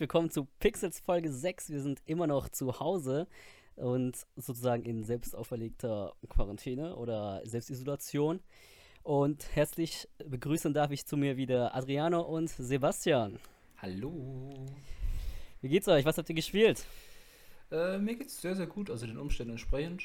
Herzlich 0.00 0.14
willkommen 0.14 0.30
zu 0.30 0.48
Pixels 0.60 0.98
Folge 0.98 1.30
6. 1.30 1.68
Wir 1.68 1.82
sind 1.82 2.00
immer 2.06 2.26
noch 2.26 2.48
zu 2.48 2.80
Hause 2.80 3.28
und 3.76 4.16
sozusagen 4.34 4.82
in 4.82 5.04
selbst 5.04 5.36
auferlegter 5.36 6.14
Quarantäne 6.30 6.96
oder 6.96 7.42
Selbstisolation. 7.44 8.40
Und 9.02 9.54
herzlich 9.54 10.08
begrüßen 10.24 10.72
darf 10.72 10.90
ich 10.90 11.04
zu 11.04 11.18
mir 11.18 11.36
wieder 11.36 11.74
Adriano 11.74 12.22
und 12.22 12.48
Sebastian. 12.48 13.38
Hallo. 13.76 14.54
Wie 15.60 15.68
geht's 15.68 15.86
euch? 15.86 16.06
Was 16.06 16.16
habt 16.16 16.30
ihr 16.30 16.34
gespielt? 16.34 16.86
Äh, 17.70 17.98
mir 17.98 18.16
geht's 18.16 18.40
sehr, 18.40 18.56
sehr 18.56 18.68
gut, 18.68 18.88
also 18.88 19.06
den 19.06 19.18
Umständen 19.18 19.50
entsprechend. 19.50 20.04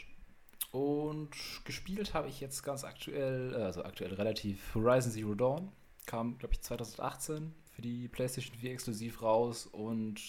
Und 0.73 1.31
gespielt 1.63 2.13
habe 2.13 2.27
ich 2.27 2.41
jetzt 2.41 2.63
ganz 2.63 2.83
aktuell, 2.83 3.55
also 3.55 3.85
aktuell 3.85 4.13
relativ 4.15 4.75
Horizon 4.75 5.13
Zero 5.13 5.35
Dawn. 5.35 5.71
Kam, 6.05 6.37
glaube 6.37 6.53
ich, 6.53 6.59
2018 6.59 7.53
für 7.75 7.81
die 7.81 8.07
PlayStation 8.07 8.57
4 8.57 8.71
exklusiv 8.71 9.21
raus 9.21 9.67
und 9.67 10.19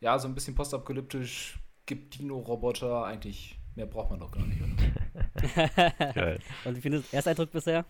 ja, 0.00 0.18
so 0.18 0.28
ein 0.28 0.34
bisschen 0.34 0.54
postapokalyptisch, 0.54 1.58
gibt 1.86 2.18
Dino-Roboter, 2.18 3.04
eigentlich 3.04 3.58
mehr 3.74 3.86
braucht 3.86 4.10
man 4.10 4.20
doch 4.20 4.30
gar 4.30 4.44
nicht? 4.46 4.60
Geil. 6.14 6.38
Und 6.64 6.76
wie 6.76 6.80
findest 6.80 7.12
du 7.12 7.16
Ersteindruck 7.16 7.50
bisher? 7.50 7.84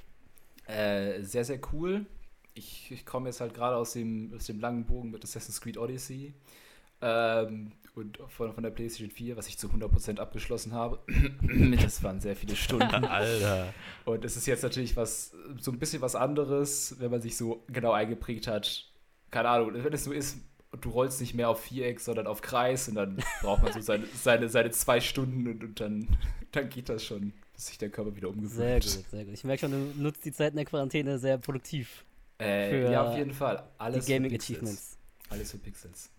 Äh, 0.66 1.22
sehr, 1.22 1.44
sehr 1.44 1.60
cool. 1.72 2.06
Ich, 2.54 2.90
ich 2.90 3.04
komme 3.04 3.28
jetzt 3.28 3.40
halt 3.40 3.52
gerade 3.52 3.76
aus 3.76 3.94
dem, 3.94 4.32
aus 4.34 4.46
dem 4.46 4.60
langen 4.60 4.86
Bogen 4.86 5.10
mit 5.10 5.24
Assassin's 5.24 5.60
Creed 5.60 5.76
Odyssey. 5.76 6.32
Ähm, 7.00 7.72
und 7.94 8.18
von, 8.28 8.52
von 8.52 8.62
der 8.62 8.70
PlayStation 8.70 9.10
4, 9.10 9.36
was 9.36 9.46
ich 9.46 9.56
zu 9.56 9.68
100% 9.68 10.18
abgeschlossen 10.18 10.72
habe. 10.72 10.98
das 11.82 12.02
waren 12.02 12.20
sehr 12.20 12.34
viele 12.34 12.56
Stunden. 12.56 12.82
Alter. 13.04 13.72
Und 14.04 14.24
es 14.24 14.36
ist 14.36 14.46
jetzt 14.46 14.62
natürlich 14.62 14.96
was, 14.96 15.32
so 15.60 15.70
ein 15.70 15.78
bisschen 15.78 16.02
was 16.02 16.16
anderes, 16.16 16.96
wenn 16.98 17.10
man 17.10 17.20
sich 17.20 17.36
so 17.36 17.64
genau 17.68 17.92
eingeprägt 17.92 18.46
hat. 18.46 18.90
Keine 19.30 19.48
Ahnung, 19.48 19.72
wenn 19.74 19.92
es 19.92 20.04
so 20.04 20.12
ist, 20.12 20.38
du 20.80 20.90
rollst 20.90 21.20
nicht 21.20 21.34
mehr 21.34 21.48
auf 21.48 21.60
Viereck, 21.62 22.00
sondern 22.00 22.26
auf 22.26 22.40
Kreis 22.40 22.88
und 22.88 22.96
dann 22.96 23.22
braucht 23.42 23.62
man 23.62 23.72
so 23.72 23.80
seine, 23.80 24.06
seine, 24.14 24.48
seine 24.48 24.70
zwei 24.70 25.00
Stunden 25.00 25.46
und, 25.46 25.62
und 25.62 25.80
dann, 25.80 26.08
dann 26.50 26.68
geht 26.68 26.88
das 26.88 27.04
schon, 27.04 27.32
bis 27.54 27.66
sich 27.68 27.78
der 27.78 27.90
Körper 27.90 28.16
wieder 28.16 28.28
umgewöhnt. 28.28 28.52
Sehr 28.52 28.80
gut, 28.80 29.10
sehr 29.10 29.24
gut. 29.24 29.34
Ich 29.34 29.44
merke 29.44 29.60
schon, 29.60 29.70
du 29.70 30.02
nutzt 30.02 30.24
die 30.24 30.32
Zeit 30.32 30.50
in 30.50 30.56
der 30.56 30.64
Quarantäne 30.64 31.18
sehr 31.18 31.38
produktiv. 31.38 32.04
Äh, 32.40 32.90
ja, 32.90 33.08
auf 33.08 33.16
jeden 33.16 33.32
Fall. 33.32 33.62
Alles 33.78 34.04
die 34.04 34.12
Gaming 34.12 34.34
Achievements. 34.34 34.98
Alles 35.30 35.52
für 35.52 35.58
Pixels. 35.58 36.10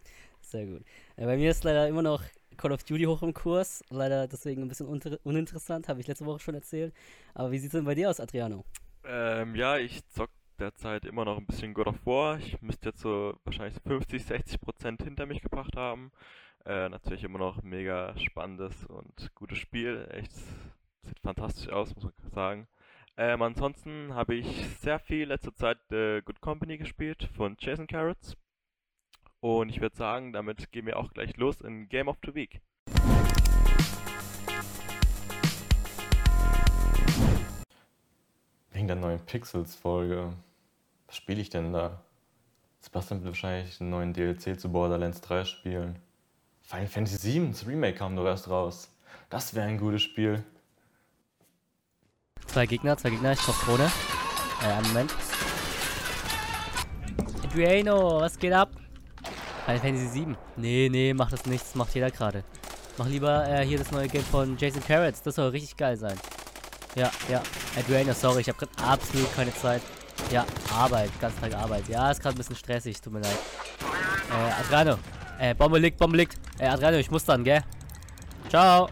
Sehr 0.50 0.66
gut. 0.66 0.84
Äh, 1.16 1.26
bei 1.26 1.38
mir 1.38 1.52
ist 1.52 1.64
leider 1.64 1.88
immer 1.88 2.02
noch 2.02 2.24
Call 2.58 2.72
of 2.72 2.84
Duty 2.84 3.04
hoch 3.06 3.22
im 3.24 3.34
Kurs. 3.34 3.84
Leider 3.90 4.28
deswegen 4.28 4.62
ein 4.62 4.68
bisschen 4.68 4.88
uninteressant, 5.24 5.88
habe 5.88 6.00
ich 6.00 6.08
letzte 6.08 6.26
Woche 6.26 6.40
schon 6.40 6.56
erzählt. 6.56 6.94
Aber 7.34 7.52
wie 7.52 7.58
sieht 7.58 7.70
es 7.70 7.78
denn 7.78 7.86
bei 7.86 7.96
dir 7.96 8.10
aus, 8.10 8.20
Adriano? 8.20 8.64
Ähm, 9.04 9.56
ja, 9.56 9.78
ich 9.78 10.08
zock 10.10 10.30
derzeit 10.60 11.06
immer 11.06 11.26
noch 11.26 11.38
ein 11.38 11.46
bisschen 11.46 11.74
God 11.74 11.88
of 11.88 12.06
War. 12.06 12.38
Ich 12.38 12.62
müsste 12.62 12.90
jetzt 12.90 13.02
so 13.02 13.36
wahrscheinlich 13.44 13.78
50, 13.86 14.24
60 14.24 14.62
Prozent 14.62 15.04
hinter 15.04 15.26
mich 15.26 15.42
gebracht 15.42 15.76
haben. 15.76 16.12
Äh, 16.66 16.90
natürlich 16.90 17.24
immer 17.24 17.40
noch 17.40 17.62
mega 17.62 18.18
spannendes 18.18 18.86
und 18.86 19.34
gutes 19.36 19.58
Spiel. 19.58 20.08
Echt 20.12 20.32
sieht 21.04 21.20
fantastisch 21.20 21.70
aus, 21.70 21.94
muss 21.96 22.06
man 22.06 22.14
sagen. 22.34 22.68
Ähm, 23.18 23.42
ansonsten 23.42 24.14
habe 24.14 24.36
ich 24.36 24.68
sehr 24.80 25.00
viel 25.00 25.28
letzte 25.28 25.54
Zeit 25.54 25.78
äh, 25.92 26.22
Good 26.22 26.42
Company 26.42 26.78
gespielt 26.78 27.30
von 27.36 27.56
Jason 27.60 27.88
Carrots. 27.88 28.36
Und 29.46 29.70
ich 29.70 29.80
würde 29.80 29.96
sagen, 29.96 30.34
damit 30.34 30.72
gehen 30.72 30.88
wir 30.88 30.98
auch 30.98 31.14
gleich 31.14 31.38
los 31.38 31.62
in 31.62 31.88
Game 31.88 32.08
of 32.08 32.18
the 32.26 32.34
Week. 32.34 32.62
Wegen 38.72 38.88
der 38.88 38.96
neuen 38.96 39.20
Pixels-Folge. 39.20 40.34
Was 41.06 41.16
spiele 41.16 41.42
ich 41.42 41.52
denn 41.52 41.74
da? 41.74 42.02
Sebastian 42.80 43.20
wird 43.20 43.36
wahrscheinlich 43.36 43.80
einen 43.80 43.92
neuen 43.92 44.14
DLC 44.14 44.60
zu 44.60 44.72
Borderlands 44.72 45.22
3 45.22 45.46
spielen. 45.46 46.00
Final 46.64 46.88
Fantasy 46.88 47.34
VII, 47.34 47.50
das 47.52 47.68
Remake 47.68 48.00
kam 48.00 48.16
doch 48.16 48.26
erst 48.26 48.50
raus. 48.50 48.90
Das 49.30 49.54
wäre 49.54 49.68
ein 49.68 49.78
gutes 49.78 50.02
Spiel. 50.02 50.44
Zwei 52.48 52.66
Gegner, 52.66 52.98
zwei 52.98 53.12
Gegner, 53.12 53.34
ich 53.34 53.40
brauch 53.42 53.60
Krone. 53.60 53.92
Äh, 54.64 54.72
einen 54.72 54.88
Moment. 54.88 55.14
Adriano, 57.44 58.22
was 58.22 58.40
geht 58.40 58.52
ab? 58.52 58.72
Final 59.66 59.80
Fantasy 59.80 60.08
7. 60.08 60.38
Nee, 60.58 60.90
nee, 60.92 61.14
mach 61.14 61.32
das 61.32 61.46
nicht. 61.48 61.64
Das 61.64 61.74
macht 61.74 61.96
jeder 61.96 62.12
gerade. 62.12 62.44
Mach 62.98 63.08
lieber 63.08 63.48
äh, 63.50 63.66
hier 63.66 63.80
das 63.80 63.92
neue 63.92 64.08
Game 64.08 64.24
von 64.24 64.56
Jason 64.58 64.84
Carrots. 64.84 65.24
Das 65.24 65.36
soll 65.36 65.50
richtig 65.50 65.76
geil 65.76 65.98
sein. 65.98 66.18
Ja, 66.94 67.12
ja. 67.30 67.42
Adriana, 67.78 68.14
sorry, 68.14 68.42
ich 68.42 68.48
habe 68.48 68.60
gerade 68.60 68.72
absolut 68.88 69.36
keine 69.36 69.54
Zeit. 69.56 69.82
Ja, 70.32 70.46
Arbeit, 70.72 71.10
ganz 71.20 71.36
Tag 71.40 71.54
Arbeit. 71.56 71.88
Ja, 71.90 72.12
ist 72.12 72.22
gerade 72.22 72.36
ein 72.36 72.38
bisschen 72.38 72.56
stressig, 72.56 73.02
tut 73.02 73.12
mir 73.12 73.20
leid. 73.20 73.38
Äh, 74.32 74.62
Adriano. 74.62 75.00
Äh, 75.40 75.56
Bombe 75.56 75.80
liegt, 75.80 75.98
Bombe 75.98 76.18
liegt. 76.18 76.38
Äh, 76.60 76.68
Adriano, 76.68 76.98
ich 76.98 77.10
muss 77.10 77.26
dann, 77.26 77.44
gell? 77.44 77.64
Ciao. 78.50 78.88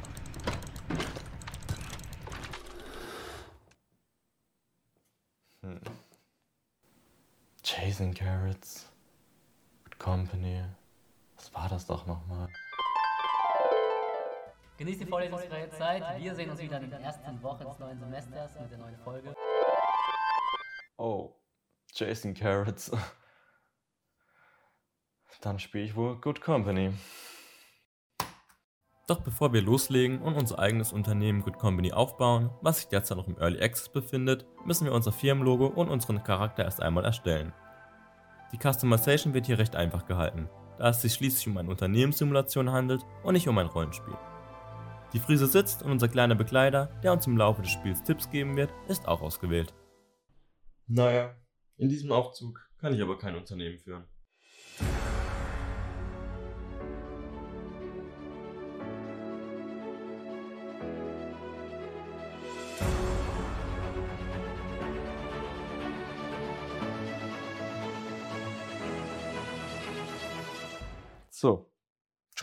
Hm. 5.61 5.79
Jason 7.63 8.13
Carrots. 8.13 8.92
Company. 10.03 10.61
Was 11.37 11.53
war 11.53 11.69
das 11.69 11.87
doch 11.87 12.05
nochmal? 12.05 12.49
Genießt 14.77 15.01
die 15.01 15.05
vorlesungsfreie 15.05 15.69
Zeit. 15.69 16.03
Wir 16.19 16.35
sehen 16.35 16.49
uns 16.49 16.59
wieder 16.59 16.81
in 16.81 16.89
der 16.89 16.99
ersten 16.99 17.41
Woche 17.41 17.63
des 17.63 17.79
neuen 17.79 17.97
Semesters 17.97 18.59
mit 18.59 18.69
der 18.69 18.79
neuen 18.79 18.97
Folge. 18.97 19.33
Oh, 20.97 21.33
Jason 21.93 22.33
Carrots. 22.33 22.91
Dann 25.41 25.57
spiele 25.57 25.85
ich 25.85 25.95
wohl 25.95 26.19
Good 26.19 26.41
Company. 26.41 26.93
Doch 29.07 29.21
bevor 29.21 29.53
wir 29.53 29.61
loslegen 29.61 30.21
und 30.21 30.35
unser 30.35 30.59
eigenes 30.59 30.91
Unternehmen 30.91 31.43
Good 31.43 31.59
Company 31.59 31.93
aufbauen, 31.93 32.49
was 32.61 32.79
sich 32.79 32.87
derzeit 32.87 33.17
noch 33.17 33.27
im 33.27 33.37
Early 33.37 33.61
Access 33.61 33.89
befindet, 33.89 34.45
müssen 34.65 34.85
wir 34.85 34.93
unser 34.93 35.13
Firmenlogo 35.13 35.67
und 35.67 35.89
unseren 35.89 36.23
Charakter 36.23 36.65
erst 36.65 36.81
einmal 36.81 37.05
erstellen. 37.05 37.53
Die 38.53 38.59
Customization 38.59 39.33
wird 39.33 39.47
hier 39.47 39.57
recht 39.57 39.75
einfach 39.75 40.05
gehalten, 40.05 40.47
da 40.77 40.89
es 40.89 41.01
sich 41.01 41.13
schließlich 41.13 41.47
um 41.47 41.57
eine 41.57 41.69
Unternehmenssimulation 41.69 42.71
handelt 42.71 43.01
und 43.23 43.33
nicht 43.33 43.47
um 43.47 43.57
ein 43.57 43.65
Rollenspiel. 43.65 44.15
Die 45.11 45.19
Frise 45.19 45.47
sitzt 45.47 45.83
und 45.83 45.91
unser 45.91 46.07
kleiner 46.07 46.35
Begleiter, 46.35 46.85
der 47.03 47.13
uns 47.13 47.25
im 47.27 47.37
Laufe 47.37 47.63
des 47.63 47.71
Spiels 47.71 48.03
Tipps 48.03 48.29
geben 48.29 48.55
wird, 48.55 48.71
ist 48.87 49.07
auch 49.07 49.21
ausgewählt. 49.21 49.73
Naja, 50.87 51.35
in 51.77 51.89
diesem 51.89 52.11
Aufzug 52.11 52.59
kann 52.77 52.93
ich 52.93 53.01
aber 53.01 53.17
kein 53.17 53.35
Unternehmen 53.35 53.79
führen. 53.79 54.05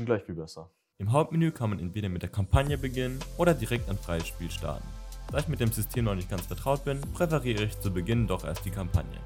Schon 0.00 0.06
gleich 0.06 0.22
viel 0.25 0.34
besser. 0.34 0.71
Im 0.99 1.12
Hauptmenü 1.12 1.50
kann 1.50 1.71
man 1.71 1.78
entweder 1.78 2.09
mit 2.09 2.22
der 2.22 2.31
Kampagne 2.31 2.78
beginnen 2.78 3.19
oder 3.37 3.55
direkt 3.55 3.88
ein 3.88 3.99
freies 3.99 4.27
Spiel 4.27 4.50
starten. 4.50 4.87
Da 5.31 5.38
ich 5.38 5.49
mit 5.49 5.61
dem 5.61 5.71
System 5.71 6.06
noch 6.06 6.15
nicht 6.15 6.31
ganz 6.31 6.47
vertraut 6.47 6.84
bin, 6.84 7.00
präferiere 7.12 7.65
ich 7.65 7.78
zu 7.81 7.93
Beginn 7.93 8.27
doch 8.27 8.44
erst 8.44 8.65
die 8.65 8.71
Kampagne. 8.71 9.20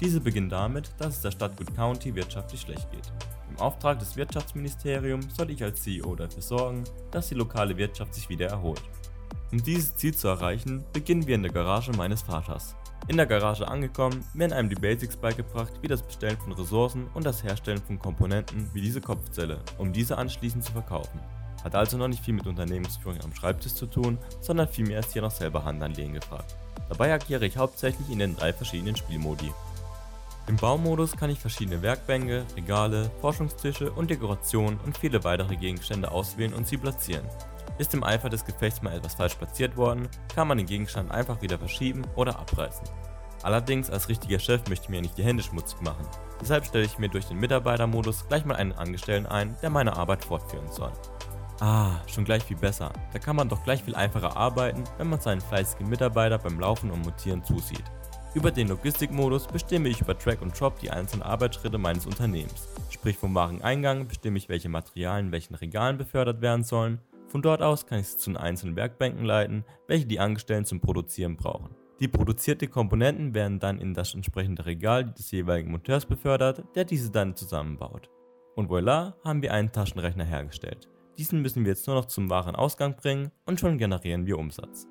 Diese 0.00 0.20
beginnt 0.20 0.52
damit, 0.52 0.92
dass 0.98 1.16
es 1.16 1.22
der 1.22 1.32
Stadt 1.32 1.56
Good 1.56 1.74
County 1.74 2.14
wirtschaftlich 2.14 2.60
schlecht 2.60 2.90
geht. 2.92 3.10
Im 3.50 3.58
Auftrag 3.58 3.98
des 3.98 4.16
Wirtschaftsministeriums 4.16 5.34
soll 5.34 5.50
ich 5.50 5.64
als 5.64 5.82
CEO 5.82 6.14
dafür 6.14 6.42
sorgen, 6.42 6.84
dass 7.10 7.28
die 7.28 7.34
lokale 7.34 7.76
Wirtschaft 7.76 8.14
sich 8.14 8.28
wieder 8.28 8.46
erholt. 8.48 8.82
Um 9.50 9.62
dieses 9.62 9.96
Ziel 9.96 10.14
zu 10.14 10.28
erreichen, 10.28 10.84
beginnen 10.92 11.26
wir 11.26 11.34
in 11.34 11.42
der 11.42 11.52
Garage 11.52 11.90
meines 11.92 12.22
Vaters. 12.22 12.76
In 13.06 13.16
der 13.16 13.26
Garage 13.26 13.66
angekommen, 13.66 14.24
werden 14.34 14.52
einem 14.52 14.68
die 14.68 14.74
Basics 14.74 15.16
beigebracht, 15.16 15.72
wie 15.80 15.88
das 15.88 16.02
Bestellen 16.02 16.36
von 16.36 16.52
Ressourcen 16.52 17.06
und 17.14 17.24
das 17.24 17.42
Herstellen 17.42 17.80
von 17.80 17.98
Komponenten 17.98 18.68
wie 18.74 18.82
diese 18.82 19.00
Kopfzelle, 19.00 19.60
um 19.78 19.92
diese 19.92 20.18
anschließend 20.18 20.64
zu 20.64 20.72
verkaufen. 20.72 21.20
Hat 21.64 21.74
also 21.74 21.96
noch 21.96 22.08
nicht 22.08 22.24
viel 22.24 22.34
mit 22.34 22.46
Unternehmensführung 22.46 23.20
am 23.22 23.34
Schreibtisch 23.34 23.74
zu 23.74 23.86
tun, 23.86 24.18
sondern 24.40 24.68
vielmehr 24.68 25.00
ist 25.00 25.12
hier 25.12 25.22
noch 25.22 25.30
selber 25.30 25.64
Hand 25.64 25.82
anlegen 25.82 26.14
gefragt. 26.14 26.56
Dabei 26.88 27.12
agiere 27.12 27.46
ich 27.46 27.56
hauptsächlich 27.56 28.10
in 28.10 28.18
den 28.18 28.36
drei 28.36 28.52
verschiedenen 28.52 28.96
Spielmodi. 28.96 29.52
Im 30.46 30.56
Baumodus 30.56 31.12
kann 31.12 31.28
ich 31.28 31.38
verschiedene 31.38 31.82
Werkbänke, 31.82 32.46
Regale, 32.56 33.10
Forschungstische 33.20 33.92
und 33.92 34.08
Dekorationen 34.08 34.80
und 34.86 34.96
viele 34.96 35.22
weitere 35.22 35.56
Gegenstände 35.56 36.10
auswählen 36.10 36.54
und 36.54 36.66
sie 36.66 36.78
platzieren. 36.78 37.26
Ist 37.78 37.94
im 37.94 38.04
Eifer 38.04 38.28
des 38.28 38.44
Gefechts 38.44 38.82
mal 38.82 38.92
etwas 38.92 39.14
falsch 39.14 39.36
platziert 39.36 39.76
worden, 39.76 40.08
kann 40.34 40.48
man 40.48 40.58
den 40.58 40.66
Gegenstand 40.66 41.10
einfach 41.10 41.40
wieder 41.42 41.58
verschieben 41.58 42.02
oder 42.16 42.38
abreißen. 42.38 42.86
Allerdings 43.42 43.88
als 43.88 44.08
richtiger 44.08 44.38
Chef 44.38 44.68
möchte 44.68 44.84
ich 44.84 44.88
mir 44.90 45.00
nicht 45.00 45.16
die 45.16 45.22
Hände 45.22 45.42
schmutzig 45.42 45.80
machen. 45.80 46.04
Deshalb 46.40 46.66
stelle 46.66 46.84
ich 46.84 46.98
mir 46.98 47.08
durch 47.08 47.26
den 47.26 47.38
Mitarbeitermodus 47.38 48.26
gleich 48.26 48.44
mal 48.44 48.56
einen 48.56 48.72
Angestellten 48.72 49.26
ein, 49.26 49.56
der 49.62 49.70
meine 49.70 49.96
Arbeit 49.96 50.24
fortführen 50.24 50.70
soll. 50.72 50.92
Ah, 51.60 52.00
schon 52.06 52.24
gleich 52.24 52.44
viel 52.44 52.56
besser. 52.56 52.92
Da 53.12 53.18
kann 53.18 53.36
man 53.36 53.48
doch 53.48 53.64
gleich 53.64 53.82
viel 53.82 53.96
einfacher 53.96 54.36
arbeiten, 54.36 54.84
wenn 54.96 55.08
man 55.08 55.20
seinen 55.20 55.40
fleißigen 55.40 55.88
Mitarbeiter 55.88 56.38
beim 56.38 56.58
Laufen 56.60 56.90
und 56.90 57.04
Mutieren 57.04 57.42
zusieht. 57.42 57.84
Über 58.34 58.50
den 58.50 58.68
Logistikmodus 58.68 59.46
bestimme 59.46 59.88
ich 59.88 60.00
über 60.00 60.16
Track 60.16 60.42
und 60.42 60.58
Drop 60.58 60.78
die 60.78 60.90
einzelnen 60.90 61.22
Arbeitsschritte 61.22 61.78
meines 61.78 62.06
Unternehmens. 62.06 62.68
Sprich 62.90 63.16
vom 63.16 63.34
Wareneingang 63.34 64.06
bestimme 64.06 64.38
ich, 64.38 64.48
welche 64.48 64.68
Materialien 64.68 65.26
in 65.26 65.32
welchen 65.32 65.54
Regalen 65.54 65.98
befördert 65.98 66.40
werden 66.40 66.62
sollen. 66.62 67.00
Von 67.28 67.42
dort 67.42 67.62
aus 67.62 67.86
kann 67.86 68.00
ich 68.00 68.08
sie 68.08 68.16
zu 68.16 68.30
den 68.30 68.36
einzelnen 68.36 68.76
Werkbänken 68.76 69.24
leiten, 69.24 69.64
welche 69.86 70.06
die 70.06 70.18
Angestellten 70.18 70.64
zum 70.64 70.80
Produzieren 70.80 71.36
brauchen. 71.36 71.76
Die 72.00 72.08
produzierten 72.08 72.70
Komponenten 72.70 73.34
werden 73.34 73.58
dann 73.58 73.80
in 73.80 73.92
das 73.92 74.14
entsprechende 74.14 74.64
Regal 74.64 75.04
des 75.04 75.30
jeweiligen 75.30 75.70
Monteurs 75.70 76.06
befördert, 76.06 76.64
der 76.74 76.84
diese 76.84 77.10
dann 77.10 77.34
zusammenbaut. 77.34 78.08
Und 78.54 78.70
voilà, 78.70 79.14
haben 79.24 79.42
wir 79.42 79.52
einen 79.52 79.72
Taschenrechner 79.72 80.24
hergestellt. 80.24 80.88
Diesen 81.18 81.42
müssen 81.42 81.64
wir 81.64 81.72
jetzt 81.72 81.86
nur 81.86 81.96
noch 81.96 82.06
zum 82.06 82.30
Warenausgang 82.30 82.94
bringen 82.96 83.32
und 83.44 83.58
schon 83.58 83.78
generieren 83.78 84.26
wir 84.26 84.38
Umsatz. 84.38 84.86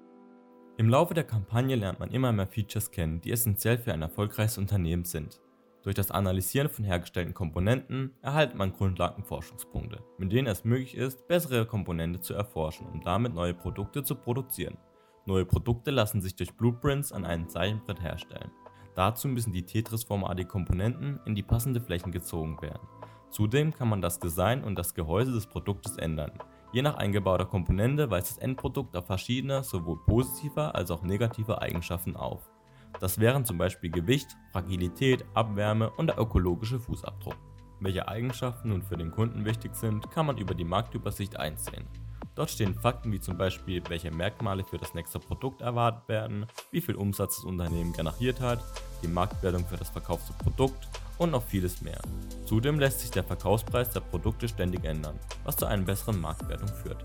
Im 0.77 0.89
Laufe 0.89 1.13
der 1.13 1.23
Kampagne 1.23 1.75
lernt 1.75 1.99
man 1.99 2.11
immer 2.11 2.31
mehr 2.33 2.45
Features 2.45 2.91
kennen, 2.91 3.21
die 3.21 3.31
essentiell 3.31 3.77
für 3.77 3.93
ein 3.93 4.01
erfolgreiches 4.01 4.57
Unternehmen 4.57 5.05
sind. 5.05 5.41
Durch 5.87 5.95
das 5.95 6.11
Analysieren 6.11 6.67
von 6.67 6.83
hergestellten 6.83 7.33
Komponenten 7.33 8.11
erhält 8.21 8.55
man 8.55 8.73
Grundlagenforschungspunkte, 8.73 10.03
mit 10.17 10.33
denen 10.33 10.49
es 10.49 10.65
möglich 10.65 10.97
ist, 10.97 11.29
bessere 11.29 11.65
Komponente 11.65 12.19
zu 12.19 12.33
erforschen, 12.33 12.87
um 12.87 12.99
damit 12.99 13.33
neue 13.33 13.53
Produkte 13.53 14.03
zu 14.03 14.15
produzieren. 14.15 14.75
Neue 15.25 15.45
Produkte 15.45 15.91
lassen 15.91 16.19
sich 16.19 16.35
durch 16.35 16.53
Blueprints 16.57 17.13
an 17.13 17.23
einem 17.23 17.47
Zeichenbrett 17.47 18.01
herstellen. 18.01 18.51
Dazu 18.95 19.29
müssen 19.29 19.53
die 19.53 19.63
Tetris-formartigen 19.63 20.51
Komponenten 20.51 21.21
in 21.23 21.35
die 21.35 21.43
passende 21.43 21.79
Flächen 21.79 22.11
gezogen 22.11 22.61
werden. 22.61 22.85
Zudem 23.29 23.73
kann 23.73 23.87
man 23.87 24.01
das 24.01 24.19
Design 24.19 24.65
und 24.65 24.77
das 24.77 24.93
Gehäuse 24.93 25.31
des 25.31 25.47
Produktes 25.47 25.95
ändern, 25.95 26.33
Je 26.73 26.81
nach 26.81 26.97
eingebauter 26.97 27.45
Komponente 27.45 28.11
weist 28.11 28.29
das 28.29 28.37
Endprodukt 28.39 28.95
auf 28.97 29.05
verschiedene, 29.05 29.63
sowohl 29.63 30.03
positive 30.05 30.75
als 30.75 30.91
auch 30.91 31.01
negative 31.01 31.61
Eigenschaften 31.61 32.17
auf. 32.17 32.51
Das 32.99 33.19
wären 33.19 33.45
zum 33.45 33.57
Beispiel 33.57 33.91
Gewicht, 33.91 34.35
Fragilität, 34.51 35.23
Abwärme 35.33 35.89
und 35.91 36.07
der 36.07 36.19
ökologische 36.19 36.79
Fußabdruck. 36.79 37.35
Welche 37.79 38.07
Eigenschaften 38.07 38.69
nun 38.69 38.81
für 38.81 38.97
den 38.97 39.11
Kunden 39.11 39.45
wichtig 39.45 39.75
sind, 39.75 40.09
kann 40.09 40.25
man 40.25 40.37
über 40.37 40.55
die 40.55 40.63
Marktübersicht 40.63 41.37
einsehen. 41.37 41.85
Dort 42.33 42.49
stehen 42.51 42.75
Fakten 42.75 43.11
wie 43.11 43.19
zum 43.19 43.37
Beispiel, 43.37 43.81
welche 43.89 44.11
Merkmale 44.11 44.63
für 44.63 44.77
das 44.77 44.93
nächste 44.93 45.19
Produkt 45.19 45.61
erwartet 45.61 46.07
werden, 46.07 46.45
wie 46.71 46.81
viel 46.81 46.95
Umsatz 46.95 47.37
das 47.37 47.45
Unternehmen 47.45 47.93
generiert 47.93 48.41
hat, 48.41 48.63
die 49.03 49.07
Marktwertung 49.07 49.65
für 49.65 49.77
das 49.77 49.89
verkaufte 49.89 50.33
Produkt 50.33 50.87
und 51.17 51.31
noch 51.31 51.43
vieles 51.43 51.81
mehr. 51.81 51.99
Zudem 52.45 52.79
lässt 52.79 52.99
sich 53.01 53.11
der 53.11 53.23
Verkaufspreis 53.23 53.89
der 53.89 54.01
Produkte 54.01 54.47
ständig 54.47 54.83
ändern, 54.85 55.19
was 55.43 55.57
zu 55.57 55.65
einer 55.65 55.83
besseren 55.83 56.19
Marktwertung 56.21 56.69
führt. 56.69 57.03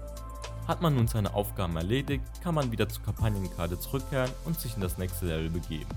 Hat 0.69 0.81
man 0.81 0.95
nun 0.95 1.09
seine 1.09 1.35
Aufgaben 1.35 1.77
erledigt, 1.77 2.25
kann 2.43 2.55
man 2.55 2.71
wieder 2.71 2.89
zur 2.89 3.03
Kampagnenkarte 3.03 3.79
zurückkehren 3.79 4.31
und 4.45 4.59
sich 4.61 4.77
in 4.77 4.81
das 4.81 4.97
nächste 4.97 5.27
Level 5.27 5.51
begeben. 5.51 5.91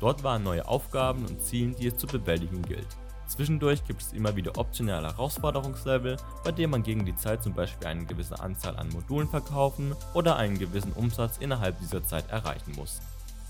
Dort 0.00 0.22
waren 0.22 0.42
neue 0.42 0.66
Aufgaben 0.66 1.26
und 1.26 1.42
Ziele, 1.42 1.74
die 1.74 1.88
es 1.88 1.96
zu 1.96 2.06
bewältigen 2.06 2.62
gilt. 2.62 2.86
Zwischendurch 3.26 3.84
gibt 3.84 4.00
es 4.00 4.14
immer 4.14 4.34
wieder 4.36 4.56
optionale 4.56 5.08
Herausforderungslevel, 5.08 6.16
bei 6.44 6.50
denen 6.50 6.70
man 6.70 6.82
gegen 6.82 7.04
die 7.04 7.16
Zeit 7.16 7.42
zum 7.42 7.52
Beispiel 7.52 7.86
eine 7.86 8.06
gewisse 8.06 8.40
Anzahl 8.40 8.76
an 8.76 8.88
Modulen 8.88 9.28
verkaufen 9.28 9.94
oder 10.14 10.36
einen 10.36 10.58
gewissen 10.58 10.92
Umsatz 10.92 11.36
innerhalb 11.36 11.78
dieser 11.78 12.02
Zeit 12.02 12.30
erreichen 12.30 12.72
muss. 12.76 13.00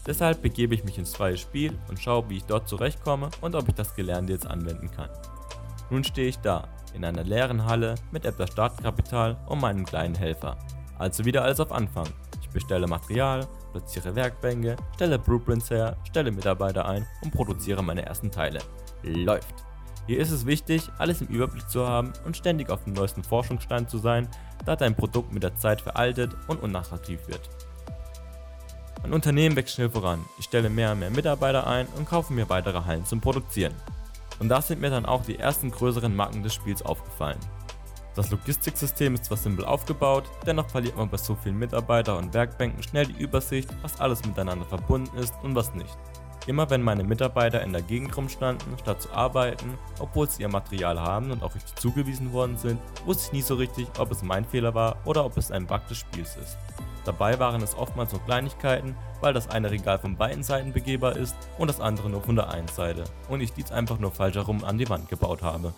Deshalb 0.04 0.42
begebe 0.42 0.74
ich 0.74 0.84
mich 0.84 0.98
ins 0.98 1.14
freie 1.14 1.36
Spiel 1.36 1.78
und 1.88 2.00
schaue, 2.00 2.28
wie 2.28 2.38
ich 2.38 2.44
dort 2.44 2.68
zurechtkomme 2.68 3.30
und 3.40 3.54
ob 3.54 3.68
ich 3.68 3.74
das 3.74 3.94
Gelernte 3.94 4.32
jetzt 4.32 4.46
anwenden 4.46 4.90
kann. 4.90 5.10
Nun 5.90 6.02
stehe 6.02 6.28
ich 6.28 6.38
da, 6.38 6.66
in 6.94 7.04
einer 7.04 7.24
leeren 7.24 7.64
Halle 7.64 7.94
mit 8.10 8.24
etwas 8.24 8.50
Startkapital 8.50 9.36
und 9.46 9.60
meinem 9.60 9.84
kleinen 9.84 10.14
Helfer. 10.14 10.56
Also 10.98 11.24
wieder 11.24 11.42
alles 11.42 11.60
auf 11.60 11.72
Anfang. 11.72 12.08
Ich 12.40 12.48
bestelle 12.48 12.86
Material, 12.86 13.46
platziere 13.72 14.14
Werkbänke, 14.14 14.76
stelle 14.94 15.18
Blueprints 15.18 15.70
her, 15.70 15.96
stelle 16.04 16.30
Mitarbeiter 16.30 16.86
ein 16.86 17.06
und 17.22 17.32
produziere 17.32 17.82
meine 17.82 18.06
ersten 18.06 18.30
Teile. 18.30 18.60
Läuft! 19.02 19.54
Hier 20.06 20.18
ist 20.18 20.30
es 20.30 20.46
wichtig, 20.46 20.88
alles 20.96 21.20
im 21.20 21.26
Überblick 21.28 21.68
zu 21.68 21.86
haben 21.86 22.14
und 22.24 22.36
ständig 22.36 22.70
auf 22.70 22.84
dem 22.84 22.94
neuesten 22.94 23.22
Forschungsstand 23.22 23.90
zu 23.90 23.98
sein, 23.98 24.26
da 24.64 24.74
dein 24.74 24.96
Produkt 24.96 25.32
mit 25.32 25.42
der 25.42 25.56
Zeit 25.56 25.82
veraltet 25.82 26.34
und 26.46 26.62
unattraktiv 26.62 27.20
wird. 27.28 27.50
Mein 29.02 29.12
Unternehmen 29.12 29.54
wächst 29.54 29.74
schnell 29.74 29.90
voran. 29.90 30.24
Ich 30.38 30.46
stelle 30.46 30.70
mehr 30.70 30.92
und 30.92 31.00
mehr 31.00 31.10
Mitarbeiter 31.10 31.66
ein 31.66 31.86
und 31.96 32.08
kaufe 32.08 32.32
mir 32.32 32.48
weitere 32.48 32.84
Hallen 32.84 33.04
zum 33.04 33.20
Produzieren. 33.20 33.74
Und 34.38 34.48
da 34.48 34.62
sind 34.62 34.80
mir 34.80 34.90
dann 34.90 35.06
auch 35.06 35.22
die 35.22 35.38
ersten 35.38 35.70
größeren 35.70 36.14
Marken 36.14 36.42
des 36.42 36.54
Spiels 36.54 36.82
aufgefallen. 36.82 37.38
Das 38.14 38.30
Logistiksystem 38.30 39.14
ist 39.14 39.26
zwar 39.26 39.36
simpel 39.36 39.64
aufgebaut, 39.64 40.24
dennoch 40.44 40.68
verliert 40.68 40.96
man 40.96 41.08
bei 41.08 41.16
so 41.16 41.36
vielen 41.36 41.58
Mitarbeitern 41.58 42.16
und 42.16 42.34
Werkbänken 42.34 42.82
schnell 42.82 43.06
die 43.06 43.22
Übersicht, 43.22 43.68
was 43.82 44.00
alles 44.00 44.24
miteinander 44.24 44.64
verbunden 44.64 45.16
ist 45.16 45.34
und 45.42 45.54
was 45.54 45.72
nicht. 45.74 45.96
Immer 46.48 46.70
wenn 46.70 46.80
meine 46.80 47.04
Mitarbeiter 47.04 47.62
in 47.62 47.74
der 47.74 47.82
Gegend 47.82 48.16
rumstanden, 48.16 48.78
statt 48.78 49.02
zu 49.02 49.12
arbeiten, 49.12 49.74
obwohl 50.00 50.30
sie 50.30 50.40
ihr 50.40 50.48
Material 50.48 50.98
haben 50.98 51.30
und 51.30 51.42
auch 51.42 51.54
richtig 51.54 51.74
zugewiesen 51.74 52.32
worden 52.32 52.56
sind, 52.56 52.80
wusste 53.04 53.26
ich 53.26 53.32
nie 53.32 53.42
so 53.42 53.56
richtig, 53.56 53.86
ob 53.98 54.10
es 54.10 54.22
mein 54.22 54.46
Fehler 54.46 54.72
war 54.74 54.96
oder 55.04 55.26
ob 55.26 55.36
es 55.36 55.50
ein 55.50 55.66
Bug 55.66 55.86
des 55.88 55.98
Spiels 55.98 56.38
ist. 56.38 56.56
Dabei 57.04 57.38
waren 57.38 57.60
es 57.60 57.76
oftmals 57.76 58.12
nur 58.12 58.24
Kleinigkeiten, 58.24 58.96
weil 59.20 59.34
das 59.34 59.50
eine 59.50 59.70
Regal 59.70 59.98
von 59.98 60.16
beiden 60.16 60.42
Seiten 60.42 60.72
begehbar 60.72 61.16
ist 61.16 61.36
und 61.58 61.68
das 61.68 61.82
andere 61.82 62.08
nur 62.08 62.22
von 62.22 62.36
der 62.36 62.48
einen 62.48 62.68
Seite 62.68 63.04
und 63.28 63.42
ich 63.42 63.52
dies 63.52 63.70
einfach 63.70 63.98
nur 63.98 64.12
falsch 64.12 64.36
herum 64.36 64.64
an 64.64 64.78
die 64.78 64.88
Wand 64.88 65.10
gebaut 65.10 65.42
habe. 65.42 65.74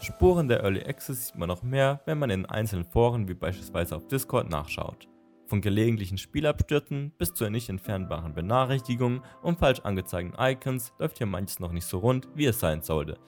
Spuren 0.00 0.48
der 0.48 0.62
Early 0.62 0.86
Access 0.86 1.26
sieht 1.26 1.36
man 1.36 1.48
noch 1.48 1.62
mehr, 1.62 2.00
wenn 2.06 2.18
man 2.18 2.30
in 2.30 2.46
einzelnen 2.46 2.86
Foren 2.86 3.28
wie 3.28 3.34
beispielsweise 3.34 3.94
auf 3.94 4.06
Discord 4.08 4.48
nachschaut. 4.48 5.06
Von 5.48 5.60
gelegentlichen 5.60 6.18
Spielabstürzen 6.18 7.12
bis 7.18 7.34
zu 7.34 7.50
nicht 7.50 7.68
entfernbaren 7.68 8.34
Benachrichtigungen 8.34 9.22
und 9.42 9.58
falsch 9.58 9.80
angezeigten 9.80 10.36
Icons 10.38 10.92
läuft 11.00 11.18
hier 11.18 11.26
manches 11.26 11.58
noch 11.58 11.72
nicht 11.72 11.86
so 11.86 11.98
rund, 11.98 12.28
wie 12.36 12.46
es 12.46 12.60
sein 12.60 12.82
sollte, 12.82 13.18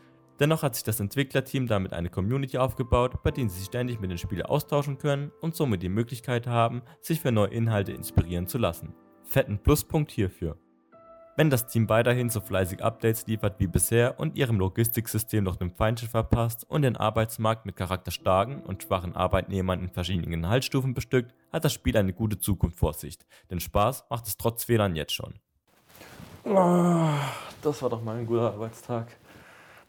Dennoch 0.41 0.63
hat 0.63 0.75
sich 0.75 0.85
das 0.85 1.01
Entwicklerteam 1.01 1.67
damit 1.67 1.93
eine 1.93 2.09
Community 2.09 2.57
aufgebaut, 2.57 3.23
bei 3.23 3.31
denen 3.31 3.51
sie 3.51 3.59
sich 3.59 3.67
ständig 3.67 4.01
mit 4.01 4.11
den 4.11 4.17
Spielern 4.17 4.47
austauschen 4.47 4.97
können 4.97 5.31
und 5.43 5.55
somit 5.55 5.83
die 5.83 5.91
Möglichkeit 5.91 6.47
haben, 6.47 6.81
sich 7.03 7.21
für 7.21 7.31
neue 7.31 7.51
Inhalte 7.51 7.93
inspirieren 7.93 8.47
zu 8.47 8.57
lassen. 8.57 8.95
Fetten 9.23 9.59
Pluspunkt 9.59 10.11
hierfür. 10.11 10.57
Wenn 11.37 11.49
das 11.49 11.67
Team 11.67 11.89
weiterhin 11.89 12.29
so 12.29 12.41
fleißig 12.41 12.83
Updates 12.83 13.27
liefert 13.27 13.61
wie 13.61 13.67
bisher 13.67 14.19
und 14.19 14.37
ihrem 14.37 14.59
Logistiksystem 14.59 15.45
noch 15.45 15.57
den 15.57 15.71
Feindschiff 15.71 16.11
verpasst 16.11 16.67
und 16.69 16.83
den 16.83 16.97
Arbeitsmarkt 16.97 17.67
mit 17.67 17.77
charakterstarken 17.77 18.63
und 18.63 18.83
schwachen 18.83 19.15
Arbeitnehmern 19.15 19.81
in 19.81 19.89
verschiedenen 19.89 20.43
Gehaltsstufen 20.43 20.93
bestückt, 20.93 21.35
hat 21.53 21.65
das 21.65 21.73
Spiel 21.73 21.97
eine 21.97 22.13
gute 22.13 22.39
Zukunft 22.39 22.79
vor 22.79 22.93
sich. 22.93 23.19
Denn 23.51 23.61
Spaß 23.61 24.05
macht 24.11 24.27
es 24.27 24.37
trotz 24.37 24.65
Fehlern 24.65 24.97
jetzt 24.97 25.15
schon. 25.15 25.35
Oh, 26.45 27.09
das 27.63 27.81
war 27.83 27.91
doch 27.91 28.03
mal 28.03 28.17
ein 28.17 28.27
guter 28.27 28.53
Arbeitstag 28.53 29.07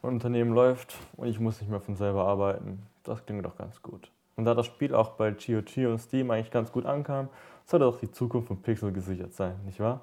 mein 0.02 0.14
Unternehmen 0.14 0.52
läuft 0.52 0.96
und 1.16 1.28
ich 1.28 1.38
muss 1.38 1.60
nicht 1.60 1.70
mehr 1.70 1.80
von 1.80 1.96
selber 1.96 2.26
arbeiten. 2.26 2.82
Das 3.04 3.24
klingt 3.24 3.44
doch 3.44 3.56
ganz 3.56 3.82
gut. 3.82 4.10
Und 4.36 4.44
da 4.44 4.54
das 4.54 4.66
Spiel 4.66 4.94
auch 4.94 5.10
bei 5.10 5.30
GOG 5.30 5.86
und 5.86 5.98
Steam 5.98 6.30
eigentlich 6.30 6.50
ganz 6.50 6.72
gut 6.72 6.86
ankam, 6.86 7.28
sollte 7.66 7.84
doch 7.84 7.98
die 7.98 8.10
Zukunft 8.10 8.48
von 8.48 8.62
Pixel 8.62 8.92
gesichert 8.92 9.34
sein, 9.34 9.54
nicht 9.64 9.80
wahr? 9.80 10.02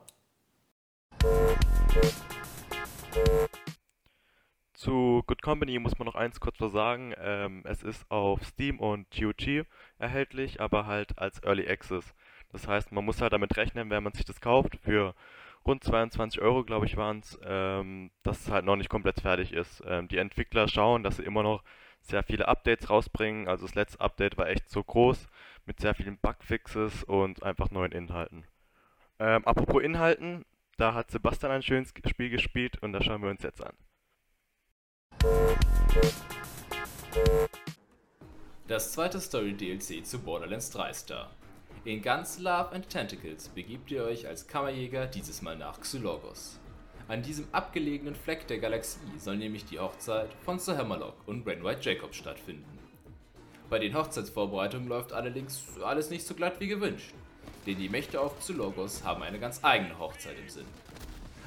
Zu 4.79 5.25
Good 5.27 5.41
Company 5.41 5.77
muss 5.77 5.99
man 5.99 6.05
noch 6.05 6.15
eins 6.15 6.39
kurz 6.39 6.61
was 6.61 6.71
sagen. 6.71 7.13
Ähm, 7.19 7.63
es 7.65 7.83
ist 7.83 8.09
auf 8.09 8.41
Steam 8.45 8.79
und 8.79 9.07
GOG 9.11 9.65
erhältlich, 9.97 10.61
aber 10.61 10.85
halt 10.85 11.19
als 11.19 11.43
Early 11.43 11.67
Access. 11.69 12.15
Das 12.53 12.65
heißt, 12.65 12.93
man 12.93 13.03
muss 13.03 13.19
halt 13.19 13.33
damit 13.33 13.57
rechnen, 13.57 13.89
wenn 13.89 14.03
man 14.03 14.13
sich 14.13 14.23
das 14.23 14.39
kauft, 14.39 14.77
für 14.81 15.15
rund 15.67 15.83
22 15.83 16.39
Euro, 16.39 16.63
glaube 16.63 16.85
ich, 16.85 16.95
waren 16.95 17.19
es, 17.19 17.37
ähm, 17.43 18.09
dass 18.23 18.39
es 18.39 18.51
halt 18.51 18.63
noch 18.63 18.77
nicht 18.77 18.87
komplett 18.87 19.19
fertig 19.19 19.51
ist. 19.51 19.83
Ähm, 19.85 20.07
die 20.07 20.17
Entwickler 20.17 20.69
schauen, 20.69 21.03
dass 21.03 21.17
sie 21.17 21.23
immer 21.23 21.43
noch 21.43 21.61
sehr 21.99 22.23
viele 22.23 22.47
Updates 22.47 22.89
rausbringen. 22.89 23.49
Also 23.49 23.65
das 23.65 23.75
letzte 23.75 23.99
Update 23.99 24.37
war 24.37 24.47
echt 24.47 24.69
so 24.69 24.81
groß 24.81 25.27
mit 25.65 25.81
sehr 25.81 25.93
vielen 25.93 26.17
Bugfixes 26.19 27.03
und 27.03 27.43
einfach 27.43 27.69
neuen 27.69 27.91
Inhalten. 27.91 28.45
Ähm, 29.19 29.43
apropos 29.43 29.83
Inhalten, 29.83 30.45
da 30.77 30.93
hat 30.93 31.11
Sebastian 31.11 31.51
ein 31.51 31.63
schönes 31.63 31.93
Spiel 32.07 32.29
gespielt 32.29 32.81
und 32.81 32.93
das 32.93 33.03
schauen 33.03 33.21
wir 33.21 33.29
uns 33.29 33.43
jetzt 33.43 33.61
an. 33.61 33.75
Das 38.67 38.93
zweite 38.93 39.19
Story 39.19 39.53
DLC 39.53 40.05
zu 40.05 40.19
Borderlands 40.19 40.69
3 40.71 40.93
Star. 40.93 41.31
In 41.83 42.01
ganz 42.01 42.39
Love 42.39 42.71
and 42.71 42.87
Tentacles 42.87 43.49
begibt 43.49 43.91
ihr 43.91 44.03
euch 44.03 44.27
als 44.27 44.47
Kammerjäger 44.47 45.07
dieses 45.07 45.41
Mal 45.41 45.57
nach 45.57 45.81
Xylorgos. 45.81 46.59
An 47.09 47.21
diesem 47.21 47.47
abgelegenen 47.51 48.15
Fleck 48.15 48.47
der 48.47 48.59
Galaxie 48.59 48.99
soll 49.17 49.37
nämlich 49.37 49.65
die 49.65 49.79
Hochzeit 49.79 50.29
von 50.45 50.59
Sir 50.59 50.77
Hammerlock 50.77 51.15
und 51.25 51.45
White 51.45 51.81
Jacob 51.81 52.13
stattfinden. 52.15 52.79
Bei 53.69 53.79
den 53.79 53.95
Hochzeitsvorbereitungen 53.95 54.87
läuft 54.87 55.11
allerdings 55.11 55.61
alles 55.83 56.09
nicht 56.09 56.25
so 56.25 56.33
glatt 56.33 56.59
wie 56.59 56.67
gewünscht, 56.67 57.13
denn 57.65 57.77
die 57.77 57.89
Mächte 57.89 58.21
auf 58.21 58.39
Xylorgos 58.39 59.03
haben 59.03 59.23
eine 59.23 59.39
ganz 59.39 59.63
eigene 59.63 59.99
Hochzeit 59.99 60.37
im 60.39 60.47
Sinn. 60.47 60.65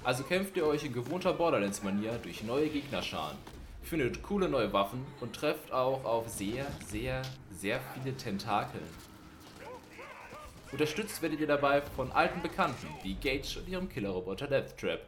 Also 0.05 0.25
kämpft 0.25 0.57
ihr 0.57 0.67
euch 0.67 0.85
in 0.85 0.93
gewohnter 0.93 1.33
Borderlands-Manier 1.33 2.19
durch 2.23 2.43
neue 2.43 2.69
Gegnerscharen, 2.69 3.39
findet 3.83 4.23
coole 4.23 4.49
neue 4.49 4.73
Waffen 4.73 5.05
und 5.21 5.35
trefft 5.35 5.73
auch 5.73 6.05
auf 6.05 6.29
sehr, 6.29 6.67
sehr, 6.87 7.23
sehr 7.51 7.81
viele 7.95 8.17
Tentakeln. 8.17 8.85
Unterstützt 10.73 11.21
werdet 11.21 11.41
ihr 11.41 11.47
dabei 11.47 11.83
von 11.83 12.11
alten 12.13 12.41
Bekannten 12.41 12.87
wie 13.03 13.15
Gage 13.15 13.59
und 13.59 13.69
ihrem 13.69 13.89
Killerroboter 13.89 14.47
Deathtrap 14.47 15.01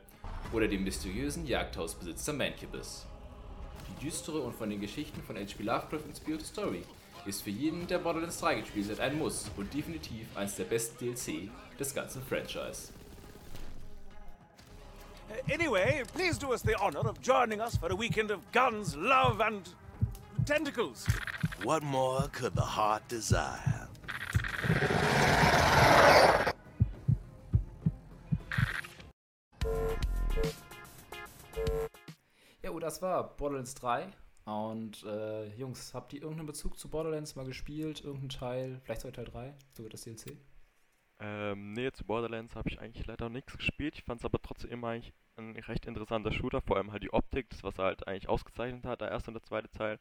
oder 0.52 0.68
dem 0.68 0.84
mysteriösen 0.84 1.46
Jagdhausbesitzer 1.46 2.34
Mancubus. 2.34 3.06
Die 3.88 4.04
düstere 4.04 4.40
und 4.40 4.54
von 4.54 4.68
den 4.68 4.80
Geschichten 4.80 5.22
von 5.22 5.36
H.P. 5.36 5.62
Lovecraft 5.62 6.06
inspirierte 6.06 6.44
Story 6.44 6.82
ist 7.26 7.42
für 7.42 7.50
jeden, 7.50 7.86
der 7.86 7.98
Borderlands 7.98 8.38
3 8.40 8.60
gespielt 8.60 8.90
hat, 8.90 9.00
ein 9.00 9.18
Muss 9.18 9.50
und 9.56 9.72
definitiv 9.72 10.26
eines 10.36 10.56
der 10.56 10.64
besten 10.64 10.98
DLC 10.98 11.50
des 11.78 11.94
ganzen 11.94 12.22
Franchise. 12.22 12.92
Anyway, 15.50 16.02
please 16.12 16.38
do 16.38 16.52
us 16.52 16.62
the 16.62 16.74
honor 16.80 17.08
of 17.08 17.20
joining 17.20 17.60
us 17.60 17.76
for 17.76 17.90
a 17.90 17.94
weekend 17.94 18.30
of 18.30 18.40
guns, 18.52 18.96
love, 18.96 19.40
and 19.40 19.68
tentacles. 20.44 21.06
What 21.62 21.82
more 21.82 22.28
could 22.32 22.54
the 22.54 22.62
heart 22.62 23.02
desire? 23.08 23.88
Ja, 32.62 32.70
oh, 32.70 32.78
das 32.78 33.02
war 33.02 33.36
Borderlands 33.36 33.74
3. 33.74 34.06
Und 34.46 35.02
äh, 35.04 35.46
Jungs, 35.56 35.94
habt 35.94 36.12
ihr 36.12 36.22
irgendeinen 36.22 36.46
Bezug 36.46 36.78
zu 36.78 36.88
Borderlands 36.88 37.34
mal 37.34 37.44
gespielt? 37.44 38.02
Irgendein 38.02 38.28
Teil? 38.28 38.80
Vielleicht 38.84 39.00
sogar 39.00 39.14
Teil 39.14 39.24
3? 39.24 39.54
Sogar 39.72 39.90
das 39.90 40.02
DLC? 40.02 40.36
Ähm, 41.20 41.72
nee, 41.72 41.90
zu 41.92 42.04
Borderlands 42.04 42.54
habe 42.56 42.68
ich 42.68 42.80
eigentlich 42.80 43.06
leider 43.06 43.28
nichts 43.28 43.56
gespielt. 43.56 43.94
Ich 43.96 44.04
fand 44.04 44.20
es 44.20 44.24
aber 44.24 44.40
trotzdem 44.42 44.70
immer 44.70 44.88
eigentlich 44.88 45.14
ein 45.36 45.56
recht 45.56 45.86
interessanter 45.86 46.32
Shooter, 46.32 46.60
vor 46.60 46.76
allem 46.76 46.92
halt 46.92 47.02
die 47.02 47.12
Optik, 47.12 47.50
das 47.50 47.62
was 47.62 47.78
er 47.78 47.84
halt 47.84 48.06
eigentlich 48.06 48.28
ausgezeichnet 48.28 48.84
hat, 48.84 49.00
der 49.00 49.10
erste 49.10 49.30
und 49.30 49.34
der 49.34 49.42
zweite 49.42 49.70
Teil. 49.70 49.98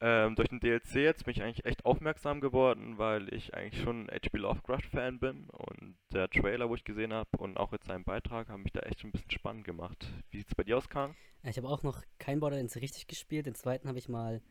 Ähm, 0.00 0.34
durch 0.34 0.48
den 0.48 0.60
DLC 0.60 0.96
jetzt 0.96 1.24
bin 1.24 1.32
ich 1.32 1.42
eigentlich 1.42 1.64
echt 1.64 1.84
aufmerksam 1.84 2.40
geworden, 2.40 2.98
weil 2.98 3.32
ich 3.32 3.54
eigentlich 3.54 3.82
schon 3.82 4.08
ein 4.08 4.10
H.P. 4.10 4.38
Lovecraft-Fan 4.38 5.20
bin 5.20 5.48
und 5.50 5.96
der 6.12 6.28
Trailer, 6.28 6.68
wo 6.68 6.74
ich 6.74 6.84
gesehen 6.84 7.12
habe 7.12 7.30
und 7.38 7.56
auch 7.56 7.72
jetzt 7.72 7.86
seinen 7.86 8.04
Beitrag, 8.04 8.48
haben 8.48 8.64
mich 8.64 8.72
da 8.72 8.80
echt 8.80 9.04
ein 9.04 9.12
bisschen 9.12 9.30
spannend 9.30 9.64
gemacht. 9.64 10.12
Wie 10.30 10.38
sieht's 10.38 10.54
bei 10.54 10.64
dir 10.64 10.76
aus, 10.76 10.88
Kang? 10.88 11.14
Ich 11.44 11.56
habe 11.56 11.68
auch 11.68 11.82
noch 11.82 12.02
kein 12.18 12.40
Borderlands 12.40 12.76
richtig 12.76 13.06
gespielt. 13.06 13.46
Den 13.46 13.54
zweiten 13.54 13.88
habe 13.88 13.98
ich 13.98 14.08
mal 14.08 14.42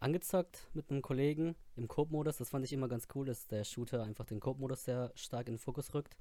angezockt 0.00 0.68
mit 0.74 0.90
einem 0.90 1.02
Kollegen 1.02 1.54
im 1.76 1.88
Coop-Modus. 1.88 2.38
Das 2.38 2.50
fand 2.50 2.64
ich 2.64 2.72
immer 2.72 2.88
ganz 2.88 3.06
cool, 3.14 3.26
dass 3.26 3.46
der 3.46 3.64
Shooter 3.64 4.02
einfach 4.02 4.24
den 4.24 4.40
Coop-Modus 4.40 4.84
sehr 4.84 5.12
stark 5.14 5.48
in 5.48 5.54
den 5.54 5.58
Fokus 5.60 5.94
rückt. 5.94 6.16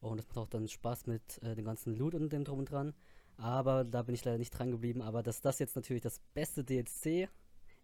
Und 0.00 0.18
das 0.18 0.26
macht 0.28 0.38
auch 0.38 0.48
dann 0.48 0.68
Spaß 0.68 1.06
mit 1.06 1.42
äh, 1.42 1.54
dem 1.54 1.64
ganzen 1.64 1.94
Loot 1.94 2.14
und 2.14 2.32
dem 2.32 2.44
drum 2.44 2.60
und 2.60 2.70
dran. 2.70 2.94
Aber 3.36 3.84
da 3.84 4.02
bin 4.02 4.14
ich 4.14 4.24
leider 4.24 4.38
nicht 4.38 4.50
dran 4.50 4.70
geblieben. 4.70 5.02
Aber 5.02 5.22
dass 5.22 5.40
das 5.40 5.58
jetzt 5.58 5.76
natürlich 5.76 6.02
das 6.02 6.20
beste 6.34 6.64
DLC 6.64 7.28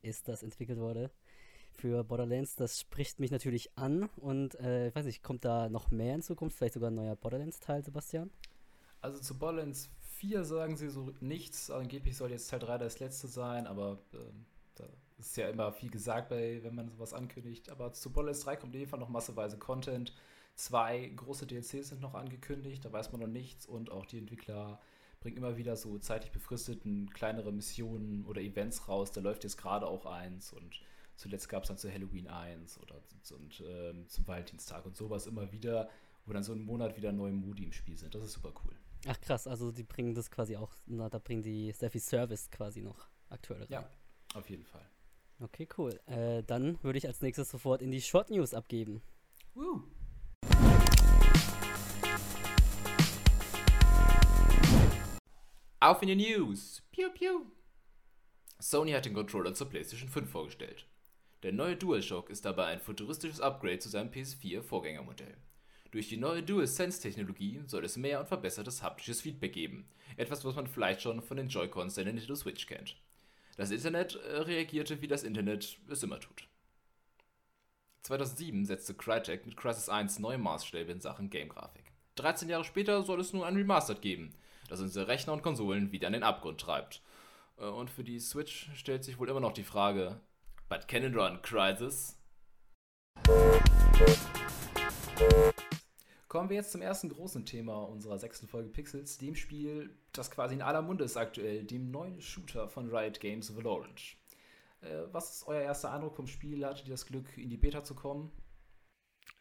ist, 0.02 0.28
das 0.28 0.42
entwickelt 0.42 0.78
wurde 0.78 1.11
für 1.76 2.04
Borderlands, 2.04 2.56
das 2.56 2.80
spricht 2.80 3.20
mich 3.20 3.30
natürlich 3.30 3.76
an. 3.76 4.08
Und 4.16 4.58
äh, 4.61 4.88
ich 4.88 4.94
weiß 4.94 5.04
nicht, 5.04 5.23
kommt 5.23 5.44
da 5.44 5.68
noch 5.68 5.90
mehr 5.90 6.14
in 6.14 6.23
Zukunft? 6.23 6.56
Vielleicht 6.56 6.75
sogar 6.75 6.90
ein 6.90 6.94
neuer 6.94 7.16
Borderlands-Teil, 7.16 7.85
Sebastian? 7.85 8.30
Also 9.00 9.20
zu 9.20 9.38
Borderlands 9.38 9.90
4 10.18 10.44
sagen 10.44 10.76
sie 10.76 10.88
so 10.88 11.12
nichts. 11.20 11.70
Angeblich 11.70 12.16
soll 12.16 12.30
jetzt 12.30 12.49
Teil 12.49 12.61
3 12.61 12.78
das 12.78 12.99
letzte 12.99 13.28
sein, 13.28 13.66
aber 13.66 13.99
ähm, 14.14 14.46
da 14.75 14.85
ist 15.18 15.37
ja 15.37 15.49
immer 15.49 15.73
viel 15.73 15.90
gesagt, 15.90 16.30
bei, 16.30 16.62
wenn 16.62 16.75
man 16.75 16.88
sowas 16.88 17.12
ankündigt. 17.12 17.68
Aber 17.70 17.92
zu 17.92 18.11
Borderlands 18.11 18.40
3 18.40 18.56
kommt 18.56 18.75
auf 18.75 18.78
jeden 18.78 18.90
Fall 18.90 19.00
noch 19.00 19.08
masseweise 19.08 19.58
Content. 19.58 20.12
Zwei 20.56 21.06
große 21.14 21.46
DLCs 21.46 21.90
sind 21.90 22.00
noch 22.00 22.14
angekündigt, 22.14 22.84
da 22.84 22.90
weiß 22.90 23.12
man 23.12 23.20
noch 23.20 23.28
nichts. 23.28 23.66
Und 23.66 23.90
auch 23.90 24.06
die 24.06 24.18
Entwickler 24.18 24.80
bringen 25.20 25.36
immer 25.36 25.56
wieder 25.58 25.76
so 25.76 25.98
zeitlich 25.98 26.32
befristeten 26.32 27.10
kleinere 27.10 27.52
Missionen 27.52 28.25
oder 28.25 28.40
Events 28.40 28.88
raus. 28.88 29.12
Da 29.12 29.20
läuft 29.20 29.44
jetzt 29.44 29.58
gerade 29.58 29.86
auch 29.86 30.06
eins 30.06 30.54
und 30.54 30.80
zuletzt 31.16 31.50
gab 31.50 31.64
es 31.64 31.68
dann 31.68 31.76
zu 31.76 31.92
Halloween 31.92 32.26
1 32.26 32.80
oder 32.80 33.02
und, 33.36 33.62
ähm, 33.66 34.08
zum 34.08 34.26
Valentinstag 34.26 34.86
und 34.86 34.96
sowas 34.96 35.26
immer 35.26 35.52
wieder, 35.52 35.90
wo 36.25 36.32
dann 36.32 36.42
so 36.42 36.52
einen 36.52 36.64
Monat 36.64 36.96
wieder 36.96 37.12
neue 37.12 37.32
Moody 37.32 37.64
im 37.64 37.72
Spiel 37.72 37.96
sind. 37.98 38.14
Das 38.14 38.25
ist 38.25 38.32
super 38.32 38.52
cool. 38.64 38.75
Ach 39.06 39.20
krass, 39.20 39.46
also 39.46 39.72
die 39.72 39.82
bringen 39.82 40.14
das 40.14 40.30
quasi 40.30 40.56
auch, 40.56 40.72
na, 40.86 41.10
da 41.10 41.18
bringen 41.18 41.42
die 41.42 41.70
sehr 41.72 41.90
viel 41.90 42.00
Service 42.00 42.50
quasi 42.50 42.80
noch 42.80 43.08
aktuell 43.28 43.60
rein. 43.60 43.68
Ja, 43.70 43.90
auf 44.34 44.48
jeden 44.48 44.64
Fall. 44.64 44.88
Okay, 45.38 45.68
cool. 45.76 46.00
Äh, 46.06 46.42
dann 46.44 46.82
würde 46.82 46.98
ich 46.98 47.06
als 47.06 47.20
nächstes 47.20 47.50
sofort 47.50 47.82
in 47.82 47.90
die 47.90 48.00
Short 48.00 48.30
News 48.30 48.54
abgeben. 48.54 49.02
Woo. 49.54 49.82
Auf 55.86 56.02
in 56.02 56.08
die 56.08 56.16
News. 56.16 56.82
Piu, 56.90 57.08
piu. 57.10 57.46
Sony 58.58 58.90
hat 58.90 59.04
den 59.04 59.14
Controller 59.14 59.54
zur 59.54 59.68
PlayStation 59.68 60.08
5 60.08 60.28
vorgestellt. 60.28 60.84
Der 61.44 61.52
neue 61.52 61.76
DualShock 61.76 62.28
ist 62.28 62.44
dabei 62.44 62.64
ein 62.64 62.80
futuristisches 62.80 63.40
Upgrade 63.40 63.78
zu 63.78 63.88
seinem 63.88 64.10
PS4-Vorgängermodell. 64.10 65.36
Durch 65.92 66.08
die 66.08 66.16
neue 66.16 66.42
DualSense-Technologie 66.42 67.62
soll 67.68 67.84
es 67.84 67.96
mehr 67.96 68.18
und 68.18 68.26
verbessertes 68.26 68.82
haptisches 68.82 69.20
Feedback 69.20 69.52
geben. 69.52 69.88
Etwas, 70.16 70.44
was 70.44 70.56
man 70.56 70.66
vielleicht 70.66 71.02
schon 71.02 71.22
von 71.22 71.36
den 71.36 71.46
Joy-Cons 71.46 71.94
der 71.94 72.06
Nintendo 72.06 72.34
Switch 72.34 72.66
kennt. 72.66 72.96
Das 73.56 73.70
Internet 73.70 74.16
äh, 74.16 74.38
reagierte, 74.38 75.00
wie 75.02 75.06
das 75.06 75.22
Internet 75.22 75.78
es 75.88 76.02
immer 76.02 76.18
tut. 76.18 76.48
2007 78.02 78.64
setzte 78.64 78.94
Crytek 78.94 79.46
mit 79.46 79.56
Crysis 79.56 79.88
1 79.88 80.18
neue 80.18 80.38
Maßstäbe 80.38 80.90
in 80.90 81.00
Sachen 81.00 81.30
Game-Grafik. 81.30 81.92
13 82.16 82.48
Jahre 82.48 82.64
später 82.64 83.04
soll 83.04 83.20
es 83.20 83.32
nun 83.32 83.44
ein 83.44 83.54
Remastered 83.54 84.02
geben, 84.02 84.34
das 84.68 84.80
unsere 84.80 85.08
Rechner 85.08 85.32
und 85.32 85.42
Konsolen 85.42 85.92
wieder 85.92 86.06
an 86.06 86.12
den 86.12 86.23
Abgrund 86.23 86.61
treibt. 86.61 87.02
Äh, 87.58 87.64
Und 87.64 87.90
für 87.90 88.04
die 88.04 88.20
Switch 88.20 88.70
stellt 88.75 89.04
sich 89.04 89.18
wohl 89.18 89.28
immer 89.28 89.40
noch 89.40 89.52
die 89.52 89.64
Frage, 89.64 90.20
but 90.68 90.88
can 90.88 91.04
it 91.04 91.16
run 91.16 91.40
Crysis? 91.42 92.18
Kommen 96.28 96.50
wir 96.50 96.56
jetzt 96.56 96.73
zum 96.73 96.82
ersten 96.82 97.08
großen 97.08 97.46
Thema 97.46 97.85
unserer 97.85 98.18
sechsten 98.18 98.46
Folge 98.46 98.68
Pixels, 98.68 99.16
dem 99.16 99.37
Spiel, 99.37 99.96
das 100.12 100.30
quasi 100.30 100.54
in 100.54 100.62
aller 100.62 100.82
Munde 100.82 101.04
ist 101.04 101.16
aktuell, 101.16 101.64
dem 101.64 101.90
neuen 101.90 102.20
Shooter 102.20 102.68
von 102.68 102.94
Riot 102.94 103.20
Games 103.20 103.56
Valorant. 103.56 104.16
Äh, 104.82 105.04
was 105.12 105.37
ist 105.37 105.49
euer 105.49 105.62
erster 105.62 105.92
Eindruck 105.92 106.16
vom 106.16 106.26
Spiel? 106.26 106.66
Hattet 106.66 106.88
ihr 106.88 106.94
das 106.94 107.06
Glück, 107.06 107.38
in 107.38 107.49
die 107.49 107.56
Beta 107.56 107.85
zu 107.85 107.94
kommen? 107.94 108.30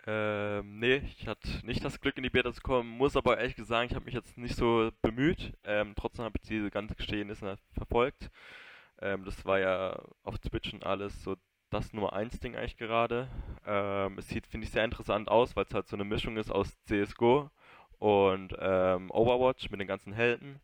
Ähm, 0.07 0.79
nee, 0.79 0.97
ich 0.97 1.27
hatte 1.27 1.47
nicht 1.65 1.83
das 1.83 1.99
Glück, 1.99 2.17
in 2.17 2.23
die 2.23 2.29
Beta 2.29 2.53
zu 2.53 2.61
kommen, 2.61 2.89
muss 2.89 3.17
aber 3.17 3.37
ehrlich 3.39 3.55
sagen, 3.57 3.89
ich 3.89 3.95
habe 3.95 4.05
mich 4.05 4.13
jetzt 4.13 4.37
nicht 4.37 4.55
so 4.55 4.91
bemüht. 5.01 5.53
Ähm, 5.63 5.93
trotzdem 5.95 6.25
habe 6.25 6.37
ich 6.41 6.47
diese 6.47 6.69
ganzen 6.69 6.95
Geschehnisse 6.95 7.57
verfolgt. 7.73 8.29
Ähm, 9.01 9.25
das 9.25 9.45
war 9.45 9.59
ja 9.59 9.99
auf 10.23 10.37
Twitch 10.39 10.73
und 10.73 10.85
alles 10.85 11.23
so 11.23 11.35
das 11.71 11.91
Nummer 11.93 12.13
1 12.13 12.39
Ding 12.39 12.55
eigentlich 12.55 12.77
gerade. 12.77 13.29
Ähm, 13.65 14.17
es 14.19 14.29
sieht, 14.29 14.47
finde 14.47 14.65
ich, 14.65 14.71
sehr 14.71 14.85
interessant 14.85 15.27
aus, 15.29 15.55
weil 15.55 15.65
es 15.65 15.73
halt 15.73 15.87
so 15.87 15.95
eine 15.95 16.05
Mischung 16.05 16.37
ist 16.37 16.51
aus 16.51 16.77
CSGO 16.85 17.49
und 17.99 18.55
ähm, 18.59 19.09
Overwatch 19.11 19.69
mit 19.71 19.79
den 19.79 19.87
ganzen 19.87 20.13
Helden. 20.13 20.59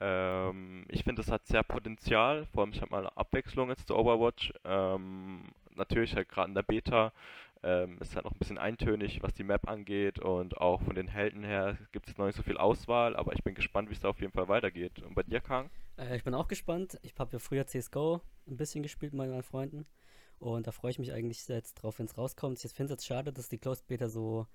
Ähm, 0.00 0.84
ich 0.88 1.04
finde, 1.04 1.22
es 1.22 1.30
hat 1.30 1.46
sehr 1.46 1.62
Potenzial, 1.62 2.46
vor 2.52 2.62
allem 2.64 2.72
ich 2.72 2.80
habe 2.82 2.90
mal 2.90 2.98
eine 3.00 3.16
Abwechslung 3.16 3.68
jetzt 3.70 3.88
zu 3.88 3.96
Overwatch. 3.96 4.52
Ähm, 4.64 5.44
natürlich 5.76 6.14
halt 6.16 6.28
gerade 6.28 6.48
in 6.48 6.54
der 6.54 6.62
Beta 6.62 7.12
ähm, 7.64 7.98
ist 8.00 8.14
halt 8.14 8.24
noch 8.24 8.32
ein 8.32 8.38
bisschen 8.38 8.58
eintönig, 8.58 9.22
was 9.22 9.32
die 9.32 9.42
Map 9.42 9.68
angeht 9.68 10.18
und 10.18 10.58
auch 10.58 10.82
von 10.82 10.94
den 10.94 11.08
Helden 11.08 11.42
her 11.42 11.78
gibt 11.92 12.08
es 12.08 12.18
noch 12.18 12.26
nicht 12.26 12.36
so 12.36 12.42
viel 12.42 12.58
Auswahl, 12.58 13.16
aber 13.16 13.32
ich 13.32 13.42
bin 13.42 13.54
gespannt, 13.54 13.88
wie 13.88 13.94
es 13.94 14.00
da 14.00 14.10
auf 14.10 14.20
jeden 14.20 14.32
Fall 14.32 14.48
weitergeht. 14.48 15.00
Und 15.00 15.14
bei 15.14 15.22
dir, 15.22 15.40
Kang? 15.40 15.70
Äh, 15.96 16.16
ich 16.16 16.24
bin 16.24 16.34
auch 16.34 16.48
gespannt. 16.48 16.98
Ich 17.02 17.14
habe 17.18 17.32
ja 17.32 17.38
früher 17.38 17.66
CSGO 17.66 18.20
ein 18.46 18.56
bisschen 18.56 18.82
gespielt 18.82 19.14
mit 19.14 19.28
meinen 19.28 19.42
Freunden. 19.42 19.86
Und 20.38 20.66
da 20.66 20.72
freue 20.72 20.90
ich 20.90 20.98
mich 20.98 21.12
eigentlich 21.12 21.48
jetzt 21.48 21.74
drauf, 21.74 21.98
wenn 21.98 22.06
es 22.06 22.18
rauskommt. 22.18 22.62
Ich 22.62 22.72
finde 22.72 22.92
es 22.92 22.98
jetzt 22.98 23.06
schade, 23.06 23.32
dass 23.32 23.48
die 23.48 23.58
Closed 23.58 23.86
Beta 23.86 24.08
so 24.08 24.46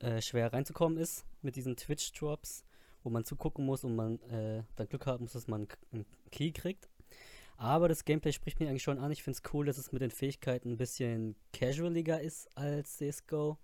äh, 0.00 0.20
schwer 0.20 0.52
reinzukommen 0.52 0.98
ist 0.98 1.24
mit 1.40 1.56
diesen 1.56 1.76
Twitch-Drops, 1.76 2.64
wo 3.02 3.10
man 3.10 3.24
zugucken 3.24 3.64
muss 3.64 3.84
und 3.84 3.96
man 3.96 4.20
äh, 4.22 4.64
dann 4.76 4.88
Glück 4.88 5.06
haben 5.06 5.24
muss, 5.24 5.32
dass 5.32 5.48
man 5.48 5.66
einen 5.92 6.04
Key 6.30 6.52
kriegt. 6.52 6.88
Aber 7.56 7.88
das 7.88 8.04
Gameplay 8.04 8.32
spricht 8.32 8.60
mir 8.60 8.68
eigentlich 8.68 8.82
schon 8.82 8.98
an. 8.98 9.12
Ich 9.12 9.22
finde 9.22 9.38
es 9.42 9.52
cool, 9.52 9.66
dass 9.66 9.78
es 9.78 9.92
mit 9.92 10.02
den 10.02 10.10
Fähigkeiten 10.10 10.72
ein 10.72 10.76
bisschen 10.76 11.36
casualiger 11.52 12.20
ist 12.20 12.48
als 12.56 12.98
CSGO. 12.98 13.58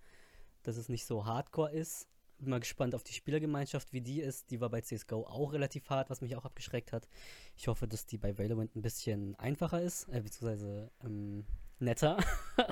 Dass 0.63 0.77
es 0.77 0.89
nicht 0.89 1.05
so 1.05 1.25
hardcore 1.25 1.71
ist. 1.71 2.07
Bin 2.39 2.49
mal 2.49 2.59
gespannt 2.59 2.95
auf 2.95 3.03
die 3.03 3.13
Spielergemeinschaft, 3.13 3.93
wie 3.93 4.01
die 4.01 4.21
ist. 4.21 4.49
Die 4.49 4.61
war 4.61 4.69
bei 4.69 4.81
CSGO 4.81 5.25
auch 5.25 5.53
relativ 5.53 5.89
hart, 5.89 6.09
was 6.09 6.21
mich 6.21 6.35
auch 6.35 6.45
abgeschreckt 6.45 6.91
hat. 6.91 7.07
Ich 7.55 7.67
hoffe, 7.67 7.87
dass 7.87 8.05
die 8.05 8.17
bei 8.17 8.37
Valorant 8.37 8.75
ein 8.75 8.81
bisschen 8.81 9.35
einfacher 9.35 9.81
ist, 9.81 10.07
äh, 10.09 10.21
beziehungsweise 10.21 10.91
ähm, 11.03 11.45
netter. 11.79 12.17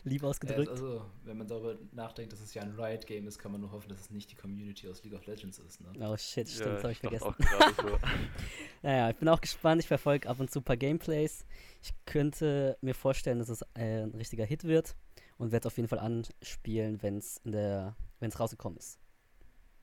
Lieb 0.04 0.22
Ja, 0.22 0.28
ausgedrückt. 0.28 0.68
also, 0.68 1.04
wenn 1.24 1.38
man 1.38 1.46
darüber 1.46 1.76
nachdenkt, 1.92 2.32
dass 2.32 2.40
es 2.40 2.54
ja 2.54 2.62
ein 2.62 2.72
Riot-Game 2.78 3.26
ist, 3.26 3.38
kann 3.38 3.52
man 3.52 3.60
nur 3.60 3.72
hoffen, 3.72 3.88
dass 3.88 4.00
es 4.00 4.10
nicht 4.10 4.30
die 4.30 4.34
Community 4.34 4.88
aus 4.88 5.02
League 5.04 5.14
of 5.14 5.26
Legends 5.26 5.58
ist. 5.58 5.80
Ne? 5.80 5.92
oh 6.00 6.16
shit, 6.16 6.48
stimmt, 6.48 6.76
das 6.76 6.82
habe 6.82 6.92
ich 6.92 6.98
vergessen. 6.98 7.34
so. 7.76 7.98
Naja, 8.82 9.10
ich 9.10 9.16
bin 9.16 9.28
auch 9.28 9.40
gespannt. 9.40 9.80
Ich 9.80 9.88
verfolge 9.88 10.28
ab 10.28 10.40
und 10.40 10.50
zu 10.50 10.60
ein 10.60 10.64
paar 10.64 10.76
Gameplays. 10.76 11.44
Ich 11.82 11.92
könnte 12.06 12.76
mir 12.80 12.94
vorstellen, 12.94 13.38
dass 13.38 13.48
es 13.48 13.62
äh, 13.74 14.02
ein 14.04 14.14
richtiger 14.14 14.44
Hit 14.44 14.64
wird 14.64 14.96
und 15.38 15.52
werde 15.52 15.68
es 15.68 15.72
auf 15.72 15.76
jeden 15.76 15.88
Fall 15.88 15.98
anspielen, 15.98 17.02
wenn 17.02 17.18
es 17.18 17.40
wenn 17.44 17.94
es 18.20 18.40
rausgekommen 18.40 18.78
ist. 18.78 18.98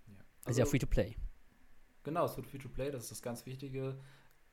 Ja. 0.08 0.50
ist 0.50 0.58
ja 0.58 0.66
free 0.66 0.80
to 0.80 0.88
play. 0.88 1.16
Genau, 2.08 2.24
es 2.24 2.38
wird 2.38 2.48
Free-to-Play, 2.48 2.90
das 2.92 3.04
ist 3.04 3.12
das 3.12 3.22
ganz 3.22 3.46
Wichtige. 3.46 4.00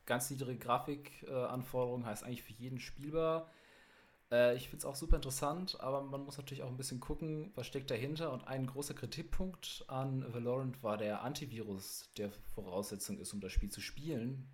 Ganz 0.05 0.29
niedrige 0.29 0.59
Grafikanforderungen 0.59 2.05
heißt 2.05 2.25
eigentlich 2.25 2.43
für 2.43 2.51
jeden 2.51 2.79
spielbar. 2.79 3.49
Äh, 4.31 4.55
ich 4.55 4.69
finde 4.69 4.77
es 4.77 4.85
auch 4.85 4.95
super 4.95 5.17
interessant, 5.17 5.79
aber 5.79 6.01
man 6.01 6.23
muss 6.23 6.37
natürlich 6.37 6.63
auch 6.63 6.69
ein 6.69 6.77
bisschen 6.77 6.99
gucken, 6.99 7.51
was 7.55 7.67
steckt 7.67 7.91
dahinter. 7.91 8.31
Und 8.31 8.47
ein 8.47 8.65
großer 8.65 8.93
Kritikpunkt 8.93 9.85
an 9.87 10.25
Valorant 10.33 10.81
war 10.83 10.97
der 10.97 11.21
Antivirus, 11.23 12.09
der 12.17 12.31
Voraussetzung 12.53 13.19
ist, 13.19 13.33
um 13.33 13.41
das 13.41 13.51
Spiel 13.51 13.69
zu 13.69 13.81
spielen, 13.81 14.47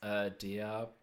äh, 0.00 0.30
der 0.30 0.94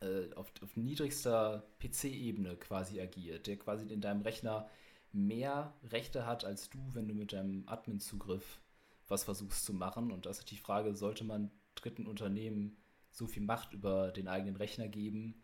äh, 0.00 0.32
auf, 0.34 0.52
auf 0.62 0.76
niedrigster 0.76 1.64
PC-Ebene 1.80 2.56
quasi 2.56 3.00
agiert, 3.00 3.46
der 3.46 3.58
quasi 3.58 3.86
in 3.92 4.00
deinem 4.00 4.22
Rechner 4.22 4.68
mehr 5.12 5.74
Rechte 5.84 6.26
hat 6.26 6.44
als 6.44 6.70
du, 6.70 6.78
wenn 6.92 7.08
du 7.08 7.14
mit 7.14 7.32
deinem 7.32 7.64
Admin-Zugriff 7.66 8.60
was 9.08 9.24
versuchst 9.24 9.64
zu 9.64 9.72
machen. 9.72 10.12
Und 10.12 10.26
da 10.26 10.30
ist 10.30 10.50
die 10.50 10.56
Frage, 10.56 10.94
sollte 10.94 11.24
man 11.24 11.50
dritten 11.74 12.06
Unternehmen 12.06 12.76
so 13.10 13.26
viel 13.26 13.42
Macht 13.42 13.72
über 13.72 14.12
den 14.12 14.28
eigenen 14.28 14.56
Rechner 14.56 14.88
geben, 14.88 15.40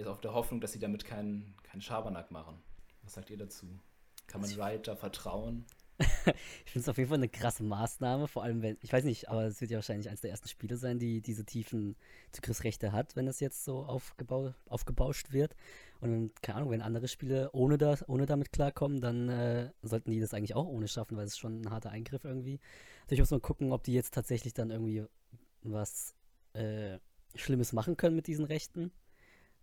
ist 0.00 0.06
auf 0.06 0.20
der 0.20 0.34
Hoffnung, 0.34 0.60
dass 0.60 0.72
sie 0.72 0.78
damit 0.78 1.04
keinen 1.04 1.54
kein 1.62 1.80
Schabernack 1.80 2.30
machen. 2.30 2.58
Was 3.02 3.14
sagt 3.14 3.30
ihr 3.30 3.36
dazu? 3.36 3.66
Kann 4.26 4.40
man 4.40 4.82
da 4.82 4.96
vertrauen? 4.96 5.64
ich 5.98 6.72
finde 6.72 6.82
es 6.82 6.88
auf 6.88 6.98
jeden 6.98 7.08
Fall 7.08 7.18
eine 7.18 7.28
krasse 7.28 7.62
Maßnahme, 7.62 8.28
vor 8.28 8.42
allem 8.42 8.60
wenn, 8.60 8.76
ich 8.82 8.92
weiß 8.92 9.04
nicht, 9.04 9.30
aber 9.30 9.44
es 9.44 9.60
wird 9.60 9.70
ja 9.70 9.78
wahrscheinlich 9.78 10.08
eines 10.08 10.20
der 10.20 10.30
ersten 10.30 10.48
Spiele 10.48 10.76
sein, 10.76 10.98
die 10.98 11.22
diese 11.22 11.44
tiefen 11.44 11.96
Zugriffsrechte 12.32 12.92
hat, 12.92 13.16
wenn 13.16 13.24
das 13.24 13.40
jetzt 13.40 13.64
so 13.64 13.84
aufgebau 13.84 14.52
aufgebauscht 14.68 15.32
wird. 15.32 15.56
Und 16.00 16.42
keine 16.42 16.58
Ahnung, 16.58 16.70
wenn 16.70 16.82
andere 16.82 17.08
Spiele 17.08 17.50
ohne, 17.52 17.78
das, 17.78 18.06
ohne 18.08 18.26
damit 18.26 18.52
klarkommen, 18.52 19.00
dann 19.00 19.28
äh, 19.30 19.70
sollten 19.82 20.10
die 20.10 20.20
das 20.20 20.34
eigentlich 20.34 20.54
auch 20.54 20.66
ohne 20.66 20.88
schaffen, 20.88 21.16
weil 21.16 21.24
es 21.24 21.32
ist 21.32 21.38
schon 21.38 21.62
ein 21.62 21.70
harter 21.70 21.90
Eingriff 21.90 22.24
irgendwie. 22.24 22.60
Also 23.04 23.14
ich 23.14 23.20
muss 23.20 23.30
mal 23.30 23.40
gucken, 23.40 23.72
ob 23.72 23.82
die 23.84 23.94
jetzt 23.94 24.12
tatsächlich 24.12 24.52
dann 24.52 24.70
irgendwie 24.70 25.06
was 25.62 26.14
äh, 26.52 26.98
Schlimmes 27.34 27.72
machen 27.72 27.96
können 27.96 28.16
mit 28.16 28.26
diesen 28.26 28.44
Rechten. 28.44 28.92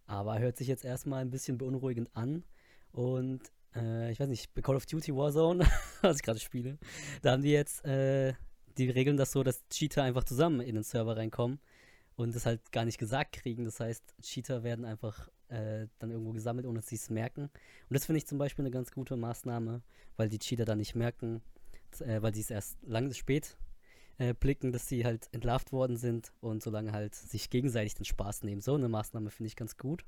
Aber 0.05 0.39
hört 0.39 0.57
sich 0.57 0.67
jetzt 0.67 0.85
erstmal 0.85 1.21
ein 1.21 1.31
bisschen 1.31 1.57
beunruhigend 1.57 2.09
an. 2.15 2.43
Und 2.91 3.41
äh, 3.75 4.11
ich 4.11 4.19
weiß 4.19 4.27
nicht, 4.27 4.53
Call 4.61 4.75
of 4.75 4.85
Duty 4.85 5.15
Warzone, 5.15 5.65
was 6.01 6.17
ich 6.17 6.23
gerade 6.23 6.39
spiele, 6.39 6.77
da 7.21 7.31
haben 7.31 7.41
die 7.41 7.51
jetzt, 7.51 7.83
äh, 7.85 8.33
die 8.77 8.89
regeln 8.89 9.17
das 9.17 9.31
so, 9.31 9.43
dass 9.43 9.67
Cheater 9.69 10.03
einfach 10.03 10.23
zusammen 10.23 10.61
in 10.61 10.75
den 10.75 10.83
Server 10.83 11.17
reinkommen 11.17 11.59
und 12.15 12.35
das 12.35 12.45
halt 12.45 12.71
gar 12.71 12.85
nicht 12.85 12.97
gesagt 12.97 13.33
kriegen. 13.33 13.63
Das 13.63 13.79
heißt, 13.79 14.15
Cheater 14.21 14.63
werden 14.63 14.85
einfach 14.85 15.29
äh, 15.49 15.87
dann 15.99 16.11
irgendwo 16.11 16.31
gesammelt, 16.31 16.65
ohne 16.65 16.79
dass 16.79 16.87
sie 16.87 16.95
es 16.95 17.09
merken. 17.09 17.43
Und 17.43 17.93
das 17.93 18.05
finde 18.05 18.17
ich 18.17 18.27
zum 18.27 18.37
Beispiel 18.37 18.63
eine 18.63 18.71
ganz 18.71 18.91
gute 18.91 19.15
Maßnahme, 19.15 19.81
weil 20.17 20.29
die 20.29 20.39
Cheater 20.39 20.65
dann 20.65 20.77
nicht 20.77 20.95
merken, 20.95 21.41
äh, 21.99 22.21
weil 22.21 22.33
sie 22.33 22.41
es 22.41 22.51
erst 22.51 22.77
lange 22.83 23.13
spät 23.13 23.57
äh, 24.17 24.33
blicken, 24.33 24.71
dass 24.71 24.87
sie 24.87 25.05
halt 25.05 25.27
entlarvt 25.31 25.71
worden 25.71 25.97
sind 25.97 26.31
und 26.39 26.61
solange 26.61 26.91
halt 26.91 27.15
sich 27.15 27.49
gegenseitig 27.49 27.95
den 27.95 28.05
Spaß 28.05 28.43
nehmen. 28.43 28.61
So 28.61 28.75
eine 28.75 28.89
Maßnahme 28.89 29.31
finde 29.31 29.47
ich 29.47 29.55
ganz 29.55 29.77
gut. 29.77 30.05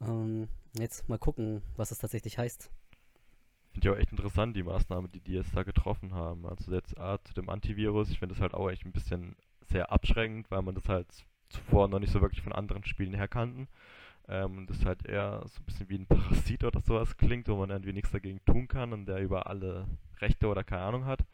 Ähm, 0.00 0.48
jetzt 0.78 1.08
mal 1.08 1.18
gucken, 1.18 1.62
was 1.76 1.90
das 1.90 1.98
tatsächlich 1.98 2.38
heißt. 2.38 2.70
Finde 3.72 3.88
ich 3.88 3.94
auch 3.94 3.98
echt 3.98 4.12
interessant, 4.12 4.56
die 4.56 4.62
Maßnahme, 4.62 5.08
die 5.08 5.20
die 5.20 5.32
jetzt 5.32 5.56
da 5.56 5.62
getroffen 5.62 6.14
haben. 6.14 6.46
Also 6.46 6.72
jetzt 6.72 6.98
A, 6.98 7.22
zu 7.22 7.32
dem 7.34 7.48
Antivirus, 7.48 8.10
ich 8.10 8.18
finde 8.18 8.34
das 8.34 8.42
halt 8.42 8.54
auch 8.54 8.68
echt 8.70 8.84
ein 8.84 8.92
bisschen 8.92 9.36
sehr 9.62 9.90
abschreckend, 9.90 10.50
weil 10.50 10.62
man 10.62 10.74
das 10.74 10.88
halt 10.88 11.08
zuvor 11.48 11.88
noch 11.88 11.98
nicht 11.98 12.12
so 12.12 12.20
wirklich 12.20 12.42
von 12.42 12.52
anderen 12.52 12.84
Spielen 12.84 13.14
her 13.14 13.28
kannten. 13.28 13.68
Ähm, 14.28 14.58
und 14.58 14.70
das 14.70 14.84
halt 14.84 15.06
eher 15.06 15.42
so 15.46 15.60
ein 15.60 15.64
bisschen 15.64 15.88
wie 15.88 15.98
ein 15.98 16.06
Parasit 16.08 16.64
oder 16.64 16.80
sowas 16.80 17.16
klingt, 17.16 17.48
wo 17.48 17.56
man 17.56 17.70
irgendwie 17.70 17.92
nichts 17.92 18.12
dagegen 18.12 18.44
tun 18.44 18.68
kann 18.68 18.92
und 18.92 19.06
der 19.06 19.20
über 19.20 19.46
alle 19.46 19.86
Rechte 20.20 20.48
oder 20.48 20.64
keine 20.64 20.82
Ahnung 20.82 21.04
hat. 21.06 21.24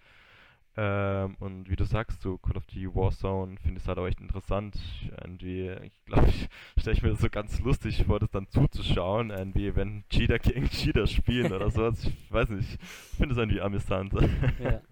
Ähm, 0.81 1.35
und 1.41 1.69
wie 1.69 1.75
du 1.75 1.85
sagst, 1.85 2.23
so 2.23 2.39
Call 2.39 2.57
of 2.57 2.65
Duty 2.67 2.95
Warzone 2.95 3.57
finde 3.59 3.81
ich 3.81 3.89
halt 3.89 3.99
auch 3.99 4.07
echt 4.07 4.21
interessant. 4.21 4.79
Irgendwie, 5.21 5.71
ich 5.71 6.05
glaube, 6.05 6.29
ich 6.29 6.49
stelle 6.79 6.97
ich 6.97 7.03
mir 7.03 7.09
das 7.09 7.21
so 7.21 7.29
ganz 7.29 7.59
lustig 7.59 8.05
vor, 8.05 8.21
das 8.21 8.31
dann 8.31 8.47
zuzuschauen, 8.49 9.31
irgendwie, 9.31 9.75
wenn 9.75 10.05
Cheater 10.09 10.39
gegen 10.39 10.71
Cheater 10.71 11.09
spielen 11.09 11.53
oder 11.53 11.69
sowas. 11.73 12.05
Ich 12.05 12.33
weiß 12.33 12.51
nicht, 12.51 12.75
ich 12.75 13.17
finde 13.17 13.33
es 13.33 13.39
irgendwie 13.39 13.61
amüsant. 13.61 14.13
Ja, 14.13 14.71
ja. 14.71 14.83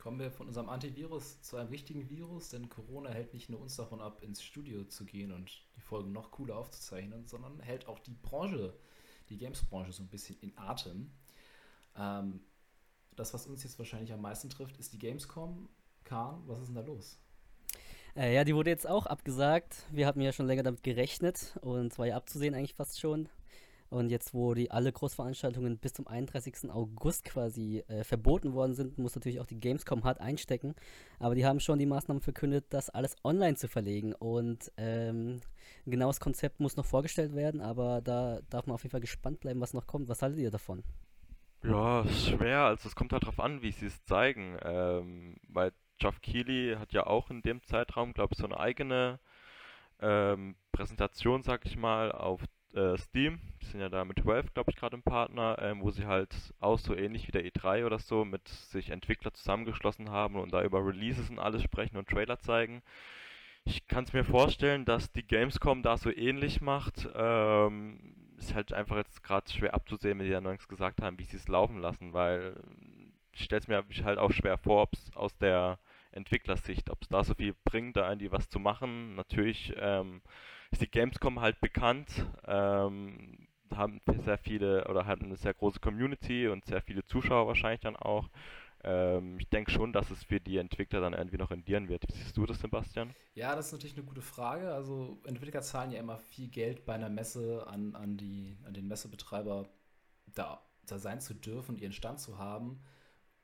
Kommen 0.00 0.18
wir 0.18 0.30
von 0.30 0.46
unserem 0.46 0.70
Antivirus 0.70 1.42
zu 1.42 1.58
einem 1.58 1.68
richtigen 1.68 2.08
Virus, 2.08 2.48
denn 2.48 2.70
Corona 2.70 3.10
hält 3.10 3.34
nicht 3.34 3.50
nur 3.50 3.60
uns 3.60 3.76
davon 3.76 4.00
ab, 4.00 4.22
ins 4.22 4.42
Studio 4.42 4.84
zu 4.84 5.04
gehen 5.04 5.32
und 5.32 5.62
die 5.76 5.82
Folgen 5.82 6.12
noch 6.12 6.30
cooler 6.30 6.56
aufzuzeichnen, 6.56 7.26
sondern 7.26 7.60
hält 7.60 7.88
auch 7.88 7.98
die 7.98 8.16
Branche, 8.22 8.72
die 9.28 9.36
Games-Branche 9.36 9.92
so 9.92 10.02
ein 10.02 10.08
bisschen 10.08 10.38
in 10.40 10.56
Atem. 10.56 11.10
Ähm, 11.94 12.40
das, 13.16 13.34
was 13.34 13.46
uns 13.46 13.62
jetzt 13.62 13.78
wahrscheinlich 13.78 14.12
am 14.12 14.20
meisten 14.20 14.50
trifft, 14.50 14.78
ist 14.78 14.92
die 14.92 14.98
Gamescom. 14.98 15.68
Kahn, 16.04 16.42
was 16.46 16.60
ist 16.60 16.66
denn 16.66 16.74
da 16.74 16.80
los? 16.82 17.18
Äh, 18.16 18.34
ja, 18.34 18.44
die 18.44 18.54
wurde 18.54 18.70
jetzt 18.70 18.86
auch 18.86 19.06
abgesagt. 19.06 19.86
Wir 19.90 20.06
hatten 20.06 20.20
ja 20.20 20.32
schon 20.32 20.46
länger 20.46 20.62
damit 20.62 20.82
gerechnet 20.82 21.58
und 21.62 21.92
zwar 21.92 22.06
ja 22.06 22.16
abzusehen 22.16 22.54
eigentlich 22.54 22.74
fast 22.74 23.00
schon. 23.00 23.28
Und 23.92 24.08
jetzt, 24.08 24.32
wo 24.32 24.54
die 24.54 24.70
alle 24.70 24.90
Großveranstaltungen 24.90 25.76
bis 25.76 25.92
zum 25.92 26.06
31. 26.06 26.70
August 26.70 27.24
quasi 27.24 27.84
äh, 27.88 28.04
verboten 28.04 28.54
worden 28.54 28.74
sind, 28.74 28.96
muss 28.96 29.14
natürlich 29.14 29.38
auch 29.38 29.46
die 29.46 29.60
Gamescom 29.60 30.02
hart 30.04 30.18
einstecken. 30.18 30.74
Aber 31.18 31.34
die 31.34 31.44
haben 31.44 31.60
schon 31.60 31.78
die 31.78 31.84
Maßnahmen 31.84 32.22
verkündet, 32.22 32.64
das 32.70 32.88
alles 32.88 33.16
online 33.22 33.56
zu 33.56 33.68
verlegen. 33.68 34.14
Und 34.14 34.72
ähm, 34.78 35.40
ein 35.84 35.90
genaues 35.90 36.20
Konzept 36.20 36.58
muss 36.58 36.76
noch 36.76 36.86
vorgestellt 36.86 37.34
werden, 37.34 37.60
aber 37.60 38.00
da 38.00 38.40
darf 38.48 38.66
man 38.66 38.74
auf 38.74 38.82
jeden 38.82 38.92
Fall 38.92 39.00
gespannt 39.00 39.40
bleiben, 39.40 39.60
was 39.60 39.74
noch 39.74 39.86
kommt. 39.86 40.08
Was 40.08 40.22
haltet 40.22 40.40
ihr 40.40 40.50
davon? 40.50 40.82
Ja, 41.62 42.04
schwer. 42.08 42.60
Also 42.64 42.88
es 42.88 42.94
kommt 42.96 43.12
halt 43.12 43.22
darauf 43.22 43.40
an, 43.40 43.62
wie 43.62 43.70
sie 43.72 43.86
es 43.86 44.04
zeigen. 44.04 44.58
Ähm, 44.62 45.36
weil 45.48 45.72
Geoff 45.98 46.20
Keighley 46.20 46.76
hat 46.78 46.92
ja 46.92 47.06
auch 47.06 47.30
in 47.30 47.42
dem 47.42 47.62
Zeitraum, 47.62 48.12
glaube 48.14 48.32
ich, 48.34 48.38
so 48.38 48.44
eine 48.46 48.58
eigene 48.58 49.20
ähm, 50.00 50.56
Präsentation, 50.72 51.42
sag 51.42 51.66
ich 51.66 51.76
mal, 51.76 52.12
auf 52.12 52.42
äh, 52.74 52.98
Steam. 52.98 53.40
Die 53.62 53.66
sind 53.66 53.80
ja 53.80 53.88
da 53.90 54.04
mit 54.04 54.24
Valve, 54.26 54.50
glaube 54.54 54.70
ich, 54.72 54.76
gerade 54.76 54.96
im 54.96 55.02
Partner, 55.04 55.58
ähm, 55.60 55.82
wo 55.82 55.90
sie 55.90 56.06
halt 56.06 56.34
auch 56.60 56.78
so 56.78 56.94
ähnlich 56.96 57.28
wie 57.28 57.32
der 57.32 57.44
E3 57.46 57.86
oder 57.86 57.98
so 57.98 58.24
mit 58.24 58.48
sich 58.48 58.90
Entwickler 58.90 59.32
zusammengeschlossen 59.34 60.10
haben 60.10 60.36
und 60.36 60.52
da 60.52 60.62
über 60.64 60.84
Releases 60.86 61.30
und 61.30 61.38
alles 61.40 61.62
sprechen 61.62 61.96
und 61.98 62.08
Trailer 62.08 62.38
zeigen. 62.40 62.82
Ich 63.64 63.86
kann 63.88 64.04
es 64.04 64.12
mir 64.12 64.24
vorstellen, 64.24 64.84
dass 64.84 65.12
die 65.12 65.26
Gamescom 65.26 65.82
da 65.82 65.96
so 65.96 66.10
ähnlich 66.10 66.60
macht. 66.60 67.08
Ähm, 67.14 68.21
ist 68.42 68.54
halt 68.54 68.72
einfach 68.72 68.96
jetzt 68.96 69.22
gerade 69.22 69.50
schwer 69.50 69.74
abzusehen, 69.74 70.18
wie 70.20 70.24
die 70.24 70.30
ja 70.30 70.40
noch 70.40 70.56
gesagt 70.68 71.02
haben, 71.02 71.18
wie 71.18 71.24
sie 71.24 71.36
es 71.36 71.48
laufen 71.48 71.78
lassen, 71.78 72.12
weil 72.12 72.54
ich 73.32 73.44
stelle 73.44 73.60
es 73.60 73.68
mir 73.68 73.84
halt 74.04 74.18
auch 74.18 74.32
schwer 74.32 74.58
vor, 74.58 74.82
ob 74.82 74.92
es 74.94 75.16
aus 75.16 75.36
der 75.38 75.78
Entwicklersicht, 76.12 76.90
ob 76.90 77.02
es 77.02 77.08
da 77.08 77.24
so 77.24 77.34
viel 77.34 77.54
bringt, 77.64 77.96
da 77.96 78.08
irgendwie 78.08 78.32
was 78.32 78.48
zu 78.48 78.58
machen. 78.58 79.14
Natürlich 79.14 79.72
ähm, 79.76 80.20
ist 80.70 80.82
die 80.82 80.90
Gamescom 80.90 81.40
halt 81.40 81.60
bekannt, 81.60 82.26
ähm, 82.46 83.48
haben 83.74 84.00
sehr 84.18 84.36
viele 84.36 84.86
oder 84.88 85.06
haben 85.06 85.24
eine 85.24 85.36
sehr 85.36 85.54
große 85.54 85.80
Community 85.80 86.48
und 86.48 86.66
sehr 86.66 86.82
viele 86.82 87.04
Zuschauer 87.04 87.46
wahrscheinlich 87.46 87.80
dann 87.80 87.96
auch. 87.96 88.28
Ähm, 88.84 89.38
ich 89.38 89.48
denke 89.48 89.70
schon, 89.70 89.92
dass 89.92 90.10
es 90.10 90.24
für 90.24 90.40
die 90.40 90.56
Entwickler 90.56 91.00
dann 91.00 91.12
irgendwie 91.12 91.36
noch 91.36 91.50
rendieren 91.50 91.88
wird. 91.88 92.04
Wie 92.08 92.12
siehst 92.12 92.36
du 92.36 92.46
das, 92.46 92.60
Sebastian? 92.60 93.14
Ja, 93.34 93.54
das 93.54 93.66
ist 93.66 93.72
natürlich 93.72 93.96
eine 93.96 94.06
gute 94.06 94.22
Frage. 94.22 94.72
Also 94.72 95.20
Entwickler 95.24 95.62
zahlen 95.62 95.92
ja 95.92 96.00
immer 96.00 96.18
viel 96.18 96.48
Geld 96.48 96.84
bei 96.84 96.94
einer 96.94 97.08
Messe 97.08 97.66
an, 97.66 97.94
an, 97.94 98.16
die, 98.16 98.58
an 98.64 98.74
den 98.74 98.88
Messebetreiber, 98.88 99.68
da, 100.34 100.62
da 100.86 100.98
sein 100.98 101.20
zu 101.20 101.34
dürfen, 101.34 101.76
ihren 101.76 101.92
Stand 101.92 102.20
zu 102.20 102.38
haben. 102.38 102.82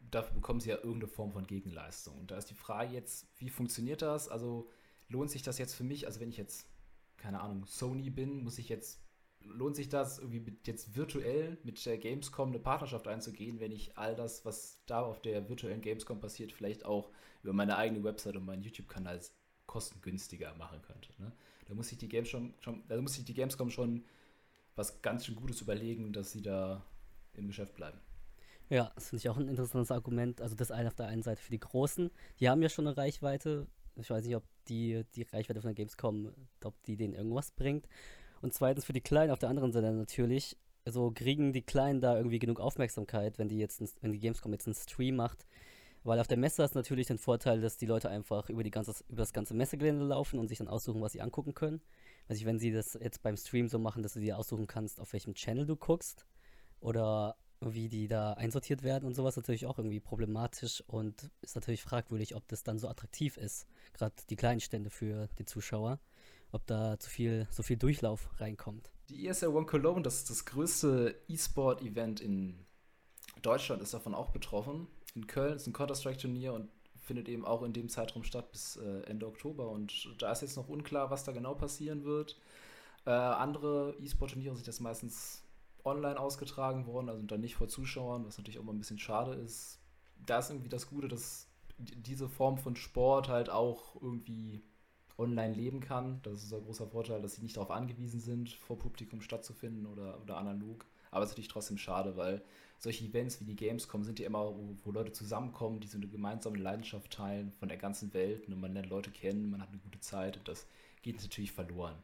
Dafür 0.01 0.35
bekommen 0.35 0.61
sie 0.61 0.71
ja 0.71 0.77
irgendeine 0.77 1.09
Form 1.09 1.33
von 1.33 1.47
Gegenleistung. 1.47 2.19
Und 2.19 2.31
da 2.31 2.37
ist 2.37 2.51
die 2.51 2.55
Frage 2.55 2.93
jetzt, 2.95 3.29
wie 3.39 3.51
funktioniert 3.51 4.03
das? 4.03 4.29
Also 4.29 4.71
lohnt 5.09 5.31
sich 5.31 5.43
das 5.43 5.59
jetzt 5.59 5.75
für 5.75 5.85
mich? 5.85 6.07
Also 6.07 6.21
wenn 6.21 6.31
ich 6.31 6.37
jetzt, 6.37 6.67
keine 7.17 7.41
Ahnung, 7.41 7.65
Sony 7.67 8.11
bin, 8.11 8.43
muss 8.43 8.59
ich 8.59 8.69
jetzt 8.69 9.01
lohnt 9.41 9.77
sich 9.77 9.89
das 9.89 10.19
irgendwie 10.19 10.41
mit, 10.41 10.67
jetzt 10.67 10.97
virtuell 10.97 11.59
mit 11.63 11.85
der 11.85 11.99
Gamescom 11.99 12.49
eine 12.49 12.59
Partnerschaft 12.59 13.09
einzugehen, 13.09 13.61
wenn 13.61 13.73
ich 13.73 13.97
all 13.97 14.15
das, 14.15 14.45
was 14.45 14.83
da 14.87 15.01
auf 15.03 15.21
der 15.23 15.49
virtuellen 15.49 15.81
Gamescom 15.81 16.21
passiert, 16.21 16.53
vielleicht 16.53 16.85
auch 16.85 17.11
über 17.43 17.53
meine 17.53 17.77
eigene 17.77 18.03
Website 18.05 18.37
und 18.37 18.45
meinen 18.45 18.63
YouTube-Kanal 18.63 19.21
kostengünstiger 19.67 20.55
machen 20.55 20.83
könnte. 20.83 21.11
Ne? 21.19 21.33
Da 21.67 21.75
muss 21.75 21.89
sich 21.89 21.99
die 21.99 22.09
Games 22.09 22.29
schon, 22.29 22.55
da 22.89 23.01
muss 23.01 23.15
sich 23.15 23.25
die 23.25 23.35
Gamescom 23.35 23.71
schon 23.71 24.05
was 24.75 25.03
ganz 25.03 25.27
schön 25.27 25.37
Gutes 25.37 25.61
überlegen, 25.61 26.13
dass 26.13 26.33
sie 26.33 26.43
da 26.43 26.85
im 27.35 27.47
Geschäft 27.47 27.75
bleiben. 27.75 27.99
Ja, 28.71 28.93
das 28.95 29.09
finde 29.09 29.21
ich 29.21 29.29
auch 29.29 29.37
ein 29.37 29.49
interessantes 29.49 29.91
Argument. 29.91 30.41
Also 30.41 30.55
das 30.55 30.71
eine 30.71 30.89
auf 30.89 30.95
der 30.95 31.07
einen 31.07 31.23
Seite 31.23 31.43
für 31.43 31.51
die 31.51 31.61
Großen, 31.61 32.11
die 32.39 32.49
haben 32.49 32.63
ja 32.63 32.69
schon 32.69 32.87
eine 32.87 32.97
Reichweite. 32.97 33.67
Ich 33.97 34.11
weiß 34.11 34.25
nicht, 34.25 34.37
ob 34.37 34.45
die, 34.69 35.05
die 35.15 35.23
Reichweite 35.23 35.61
von 35.61 35.69
der 35.69 35.75
Gamescom, 35.75 36.33
ob 36.63 36.83
die 36.85 36.97
denen 36.97 37.15
irgendwas 37.15 37.51
bringt. 37.51 37.89
Und 38.41 38.55
zweitens 38.55 38.85
für 38.85 38.93
die 38.93 39.01
Kleinen 39.01 39.33
auf 39.33 39.39
der 39.39 39.49
anderen 39.49 39.73
Seite 39.73 39.93
natürlich. 39.93 40.57
Also 40.85 41.11
kriegen 41.15 41.53
die 41.53 41.63
Kleinen 41.63 42.01
da 42.01 42.17
irgendwie 42.17 42.39
genug 42.39 42.61
Aufmerksamkeit, 42.61 43.39
wenn 43.39 43.49
die 43.49 43.59
jetzt, 43.59 43.83
wenn 44.01 44.13
die 44.13 44.19
Gamescom 44.19 44.53
jetzt 44.53 44.67
einen 44.67 44.75
Stream 44.75 45.17
macht. 45.17 45.45
Weil 46.05 46.21
auf 46.21 46.29
der 46.29 46.39
Messe 46.39 46.67
du 46.67 46.79
natürlich 46.79 47.09
den 47.09 47.19
Vorteil, 47.19 47.61
dass 47.61 47.77
die 47.77 47.87
Leute 47.87 48.09
einfach 48.09 48.49
über, 48.49 48.63
die 48.63 48.71
ganze, 48.71 48.95
über 49.09 49.23
das 49.23 49.33
ganze 49.33 49.53
Messegelände 49.53 50.07
laufen 50.07 50.39
und 50.39 50.49
sich 50.49 50.59
dann 50.59 50.69
aussuchen, 50.69 51.03
was 51.03 51.13
sie 51.13 51.21
angucken 51.21 51.55
können. 51.55 51.83
Also 52.29 52.45
wenn 52.47 52.59
sie 52.59 52.73
das 52.73 52.95
jetzt 52.95 53.23
beim 53.23 53.37
Stream 53.37 53.69
so 53.69 53.79
machen, 53.79 54.03
dass 54.03 54.15
du 54.15 54.21
dir 54.21 54.39
aussuchen 54.39 54.67
kannst, 54.67 55.01
auf 55.01 55.13
welchem 55.13 55.35
Channel 55.35 55.67
du 55.67 55.77
guckst 55.77 56.25
oder 56.81 57.37
wie 57.61 57.89
die 57.89 58.07
da 58.07 58.35
einsortiert 58.35 58.83
werden 58.83 59.05
und 59.05 59.15
sowas, 59.15 59.37
natürlich 59.37 59.67
auch 59.67 59.79
irgendwie 59.79 60.01
problematisch 60.01 60.83
und 60.87 61.31
ist 61.43 61.57
natürlich 61.57 61.83
fragwürdig, 61.83 62.37
ob 62.37 62.47
das 62.49 62.63
dann 62.63 62.79
so 62.79 62.89
attraktiv 62.89 63.37
ist, 63.37 63.67
gerade 63.93 64.15
die 64.31 64.37
kleinen 64.37 64.61
Stände 64.61 64.91
für 64.91 65.29
die 65.39 65.45
Zuschauer. 65.45 65.99
Ob 66.53 66.67
da 66.67 66.99
zu 66.99 67.11
viel, 67.11 67.47
so 67.51 67.63
viel 67.63 67.77
Durchlauf 67.77 68.29
reinkommt. 68.39 68.91
Die 69.09 69.27
ESL 69.27 69.49
One 69.49 69.67
Cologne, 69.67 70.03
das 70.03 70.17
ist 70.17 70.31
das 70.31 70.45
größte 70.45 71.15
E-Sport-Event 71.29 72.21
in 72.21 72.67
Deutschland, 73.43 73.83
ist 73.83 73.95
davon 73.95 74.15
auch 74.15 74.31
betroffen. 74.31 74.87
In 75.15 75.27
Köln 75.27 75.57
ist 75.57 75.67
ein 75.67 75.73
Counter-Strike-Turnier 75.73 76.53
und 76.53 76.69
findet 76.97 77.29
eben 77.29 77.47
auch 77.47 77.63
in 77.63 77.73
dem 77.73 77.89
Zeitraum 77.89 78.23
statt 78.23 78.53
bis 78.53 78.77
äh, 78.77 79.01
Ende 79.07 79.27
Oktober. 79.27 79.71
Und 79.71 80.15
da 80.19 80.31
ist 80.31 80.43
jetzt 80.43 80.57
noch 80.57 80.69
unklar, 80.69 81.11
was 81.11 81.25
da 81.25 81.33
genau 81.33 81.55
passieren 81.55 82.05
wird. 82.05 82.39
Äh, 83.07 83.11
andere 83.11 83.97
E-Sport-Turniere 83.99 84.55
sind 84.55 84.67
jetzt 84.67 84.81
meistens 84.81 85.43
online 85.85 86.21
ausgetragen 86.21 86.87
worden, 86.87 87.09
also 87.09 87.23
dann 87.23 87.41
nicht 87.41 87.57
vor 87.57 87.69
Zuschauern, 87.69 88.27
was 88.27 88.37
natürlich 88.37 88.59
auch 88.59 88.65
mal 88.65 88.73
ein 88.73 88.79
bisschen 88.79 88.99
schade 88.99 89.33
ist. 89.33 89.81
Da 90.27 90.41
ist 90.41 90.51
irgendwie 90.51 90.69
das 90.69 90.89
Gute, 90.89 91.09
dass 91.09 91.49
diese 91.79 92.29
Form 92.29 92.59
von 92.59 92.77
Sport 92.77 93.29
halt 93.29 93.49
auch 93.49 94.01
irgendwie 94.03 94.63
online 95.19 95.55
leben 95.55 95.81
kann. 95.81 96.21
Das 96.23 96.43
ist 96.43 96.55
ein 96.55 96.65
großer 96.65 96.87
Vorteil, 96.87 97.21
dass 97.21 97.35
sie 97.35 97.43
nicht 97.43 97.57
darauf 97.57 97.71
angewiesen 97.71 98.21
sind, 98.21 98.51
vor 98.51 98.79
Publikum 98.79 99.21
stattzufinden 99.21 99.87
oder, 99.87 100.21
oder 100.23 100.37
analog. 100.37 100.87
Aber 101.11 101.25
es 101.25 101.31
ist 101.31 101.35
natürlich 101.35 101.49
trotzdem 101.49 101.79
schade, 101.79 102.17
weil 102.17 102.43
solche 102.79 103.05
Events 103.05 103.41
wie 103.41 103.45
die 103.45 103.57
Gamescom 103.57 104.05
sind 104.05 104.19
ja 104.21 104.27
immer, 104.27 104.45
wo, 104.55 104.77
wo, 104.85 104.93
Leute 104.93 105.13
zusammenkommen, 105.13 105.81
die 105.81 105.89
so 105.89 105.99
eine 105.99 106.07
gemeinsame 106.07 106.59
Leidenschaft 106.59 107.13
teilen 107.13 107.51
von 107.53 107.69
der 107.69 107.79
ganzen 107.79 108.15
Welt. 108.15 108.47
Und 108.47 108.61
man 108.61 108.73
lernt 108.73 108.89
Leute 108.89 109.11
kennen, 109.11 109.51
man 109.51 109.61
hat 109.61 109.69
eine 109.71 109.79
gute 109.79 110.01
Zeit 110.01 110.37
und 110.37 110.47
das 110.47 110.67
geht 111.03 111.21
natürlich 111.21 111.53
verloren. 111.53 111.97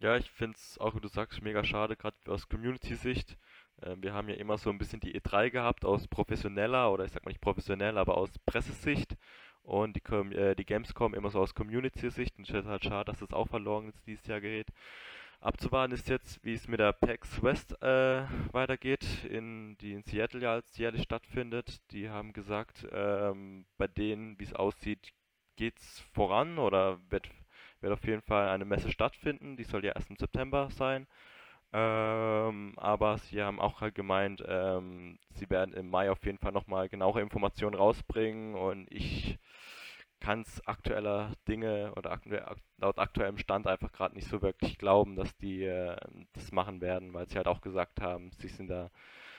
Ja, 0.00 0.16
ich 0.16 0.30
finde 0.30 0.56
es 0.56 0.78
auch, 0.78 0.94
wie 0.94 1.00
du 1.00 1.08
sagst, 1.08 1.42
mega 1.42 1.62
schade, 1.64 1.96
gerade 1.96 2.16
aus 2.26 2.48
Community-Sicht. 2.48 3.36
Äh, 3.82 3.96
wir 4.00 4.14
haben 4.14 4.28
ja 4.28 4.36
immer 4.36 4.56
so 4.56 4.70
ein 4.70 4.78
bisschen 4.78 5.00
die 5.00 5.18
E3 5.18 5.50
gehabt 5.50 5.84
aus 5.84 6.08
professioneller 6.08 6.90
oder 6.92 7.04
ich 7.04 7.12
sag 7.12 7.24
mal 7.24 7.30
nicht 7.30 7.40
professionell, 7.40 7.98
aber 7.98 8.16
aus 8.16 8.30
Pressesicht 8.46 9.16
und 9.70 9.96
die, 9.96 10.02
äh, 10.36 10.54
die 10.54 10.64
Gamescom 10.66 11.14
immer 11.14 11.30
so 11.30 11.40
aus 11.40 11.54
Community-Sicht 11.54 12.36
und 12.38 12.48
es 12.48 12.54
ist 12.54 12.66
halt 12.66 12.84
schade, 12.84 13.10
dass 13.10 13.20
das 13.20 13.32
auch 13.32 13.48
verloren 13.48 13.86
jetzt 13.86 14.06
dieses 14.06 14.26
Jahr 14.26 14.40
gerät. 14.40 14.66
Abzuwarten 15.40 15.94
ist 15.94 16.08
jetzt, 16.08 16.44
wie 16.44 16.54
es 16.54 16.68
mit 16.68 16.80
der 16.80 16.92
PAX 16.92 17.42
West 17.42 17.80
äh, 17.82 18.24
weitergeht, 18.52 19.24
in, 19.24 19.76
die 19.78 19.92
in 19.94 20.02
Seattle 20.02 20.42
ja 20.42 20.52
als 20.52 20.76
jährlich 20.76 21.02
stattfindet. 21.04 21.80
Die 21.92 22.10
haben 22.10 22.34
gesagt, 22.34 22.86
ähm, 22.92 23.64
bei 23.78 23.86
denen, 23.86 24.38
wie 24.38 24.44
es 24.44 24.52
aussieht, 24.54 25.12
geht 25.56 25.78
es 25.78 26.00
voran 26.12 26.58
oder 26.58 26.98
wird 27.10 27.28
wird 27.80 27.92
auf 27.92 28.04
jeden 28.04 28.22
Fall 28.22 28.48
eine 28.48 28.64
Messe 28.64 28.90
stattfinden. 28.90 29.56
Die 29.56 29.64
soll 29.64 29.84
ja 29.84 29.92
erst 29.92 30.10
im 30.10 30.16
September 30.16 30.68
sein. 30.70 31.06
Ähm, 31.72 32.74
aber 32.76 33.18
sie 33.18 33.42
haben 33.42 33.60
auch 33.60 33.80
halt 33.80 33.94
gemeint, 33.94 34.42
ähm, 34.46 35.18
sie 35.34 35.48
werden 35.50 35.72
im 35.74 35.88
Mai 35.88 36.10
auf 36.10 36.24
jeden 36.24 36.38
Fall 36.38 36.52
nochmal 36.52 36.88
genauere 36.88 37.20
Informationen 37.20 37.76
rausbringen 37.76 38.56
und 38.56 38.88
ich 38.90 39.38
kann 40.20 40.42
es 40.42 40.66
aktueller 40.66 41.32
Dinge 41.48 41.92
oder 41.96 42.12
aktu 42.12 42.36
laut 42.76 42.98
aktuellem 42.98 43.38
Stand 43.38 43.66
einfach 43.66 43.90
gerade 43.92 44.14
nicht 44.14 44.28
so 44.28 44.42
wirklich 44.42 44.78
glauben, 44.78 45.16
dass 45.16 45.36
die 45.38 45.64
äh, 45.64 45.96
das 46.32 46.52
machen 46.52 46.80
werden, 46.80 47.12
weil 47.12 47.28
sie 47.28 47.36
halt 47.36 47.48
auch 47.48 47.60
gesagt 47.60 48.00
haben, 48.00 48.30
sie 48.38 48.48
sind 48.48 48.68
da 48.68 48.90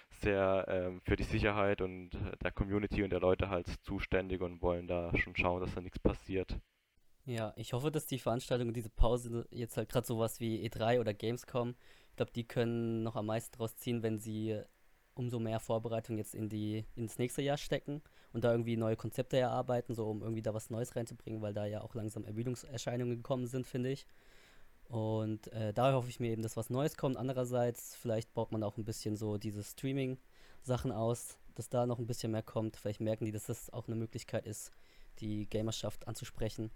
sehr 0.10 0.66
ähm, 0.68 1.02
für 1.02 1.16
die 1.16 1.24
Sicherheit 1.24 1.82
und 1.82 2.12
der 2.44 2.52
Community 2.52 3.04
und 3.04 3.12
der 3.12 3.20
Leute 3.20 3.50
halt 3.50 3.68
zuständig 3.84 4.42
und 4.42 4.62
wollen 4.62 4.88
da 4.88 5.16
schon 5.18 5.36
schauen, 5.36 5.62
dass 5.62 5.74
da 5.74 5.82
nichts 5.82 6.00
passiert. 6.00 6.60
Ja, 7.26 7.54
ich 7.56 7.74
hoffe, 7.74 7.92
dass 7.92 8.08
die 8.08 8.20
Veranstaltung, 8.20 8.74
diese 8.74 8.90
Pause 8.90 9.48
jetzt 9.52 9.78
halt 9.78 9.90
gerade 9.90 10.08
sowas 10.08 10.40
wie 10.40 10.68
E3 10.68 11.00
oder 11.00 11.14
Gamescom, 11.14 11.76
ich 12.10 12.16
glaube, 12.16 12.32
die 12.32 12.48
können 12.48 13.04
noch 13.04 13.16
am 13.16 13.28
meisten 13.28 13.56
draus 13.56 13.78
ziehen, 13.78 14.04
wenn 14.04 14.20
sie 14.20 14.60
umso 15.14 15.40
mehr 15.40 15.60
Vorbereitung 15.60 16.18
jetzt 16.18 16.34
in 16.36 16.50
die, 16.50 16.86
ins 16.96 17.18
nächste 17.18 17.42
Jahr 17.42 17.58
stecken 17.58 18.02
und 18.34 18.44
da 18.44 18.52
irgendwie 18.52 18.78
neue 18.78 18.96
Konzepte 18.96 19.38
erarbeiten, 19.38 19.94
so 19.94 20.08
um 20.08 20.22
irgendwie 20.22 20.42
da 20.42 20.54
was 20.54 20.70
Neues 20.70 20.96
reinzubringen, 20.96 21.42
weil 21.42 21.54
da 21.54 21.66
ja 21.66 21.82
auch 21.82 21.96
langsam 21.96 22.24
Ermüdungserscheinungen 22.24 23.18
gekommen 23.18 23.48
sind, 23.48 23.68
finde 23.68 23.92
ich. 23.92 24.06
Und 24.86 25.52
äh, 25.54 25.74
da 25.74 25.94
hoffe 25.94 26.10
ich 26.10 26.20
mir 26.20 26.32
eben, 26.32 26.42
dass 26.42 26.58
was 26.58 26.70
Neues 26.70 26.98
kommt. 26.98 27.16
Andererseits, 27.18 27.96
vielleicht 27.96 28.34
baut 28.34 28.52
man 28.52 28.64
auch 28.64 28.78
ein 28.78 28.84
bisschen 28.84 29.16
so 29.16 29.38
diese 29.38 29.64
Streaming-Sachen 29.64 30.92
aus, 30.92 31.38
dass 31.56 31.70
da 31.70 31.86
noch 31.86 32.00
ein 32.00 32.08
bisschen 32.08 32.32
mehr 32.32 32.44
kommt. 32.44 32.76
Vielleicht 32.76 33.00
merken 33.00 33.26
die, 33.26 33.32
dass 33.32 33.46
das 33.46 33.70
auch 33.72 33.88
eine 33.88 33.96
Möglichkeit 33.96 34.46
ist, 34.46 34.72
die 35.20 35.50
Gamerschaft 35.50 36.08
anzusprechen. 36.08 36.72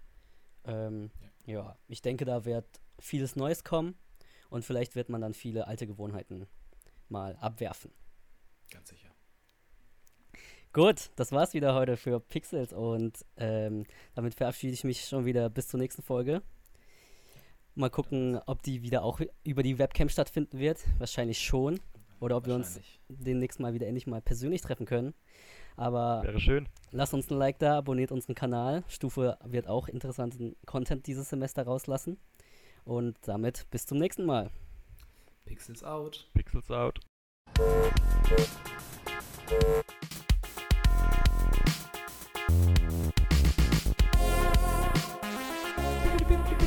Ähm, 0.63 1.11
ja. 1.45 1.53
ja, 1.53 1.77
ich 1.87 2.01
denke, 2.01 2.25
da 2.25 2.45
wird 2.45 2.65
vieles 2.99 3.35
Neues 3.35 3.63
kommen 3.63 3.95
und 4.49 4.63
vielleicht 4.63 4.95
wird 4.95 5.09
man 5.09 5.21
dann 5.21 5.33
viele 5.33 5.67
alte 5.67 5.85
Gewohnheiten 5.85 6.47
mal 7.09 7.35
abwerfen. 7.37 7.91
Ganz 8.69 8.89
sicher. 8.89 9.04
Gut, 10.75 11.09
das 11.15 11.31
war's 11.31 11.53
wieder 11.53 11.73
heute 11.73 11.95
für 11.95 12.19
Pixels 12.19 12.73
und 12.73 13.23
ähm, 13.37 13.85
damit 14.13 14.35
verabschiede 14.35 14.73
ich 14.73 14.83
mich 14.83 15.05
schon 15.05 15.23
wieder 15.23 15.49
bis 15.49 15.69
zur 15.69 15.79
nächsten 15.79 16.01
Folge. 16.01 16.41
Mal 17.75 17.89
gucken, 17.89 18.41
ob 18.45 18.61
die 18.61 18.81
wieder 18.81 19.01
auch 19.05 19.21
über 19.45 19.63
die 19.63 19.79
Webcam 19.79 20.09
stattfinden 20.09 20.59
wird. 20.59 20.83
Wahrscheinlich 20.97 21.39
schon. 21.39 21.79
Oder 22.19 22.35
ob 22.35 22.45
wir 22.47 22.55
uns 22.55 22.81
demnächst 23.07 23.61
mal 23.61 23.73
wieder 23.73 23.87
endlich 23.87 24.05
mal 24.05 24.21
persönlich 24.21 24.59
treffen 24.59 24.85
können. 24.85 25.13
Aber 25.77 26.21
Wäre 26.23 26.41
schön. 26.41 26.67
lasst 26.91 27.13
uns 27.13 27.31
ein 27.31 27.37
Like 27.37 27.57
da, 27.59 27.77
abonniert 27.77 28.11
unseren 28.11 28.35
Kanal. 28.35 28.83
Stufe 28.89 29.37
wird 29.45 29.69
auch 29.69 29.87
interessanten 29.87 30.57
Content 30.65 31.07
dieses 31.07 31.29
Semester 31.29 31.63
rauslassen. 31.63 32.17
Und 32.83 33.17
damit 33.21 33.65
bis 33.71 33.85
zum 33.85 33.97
nächsten 33.97 34.25
Mal. 34.25 34.49
Pixels 35.45 35.85
out. 35.85 36.29
Pixels 36.33 36.69
out. 36.69 36.99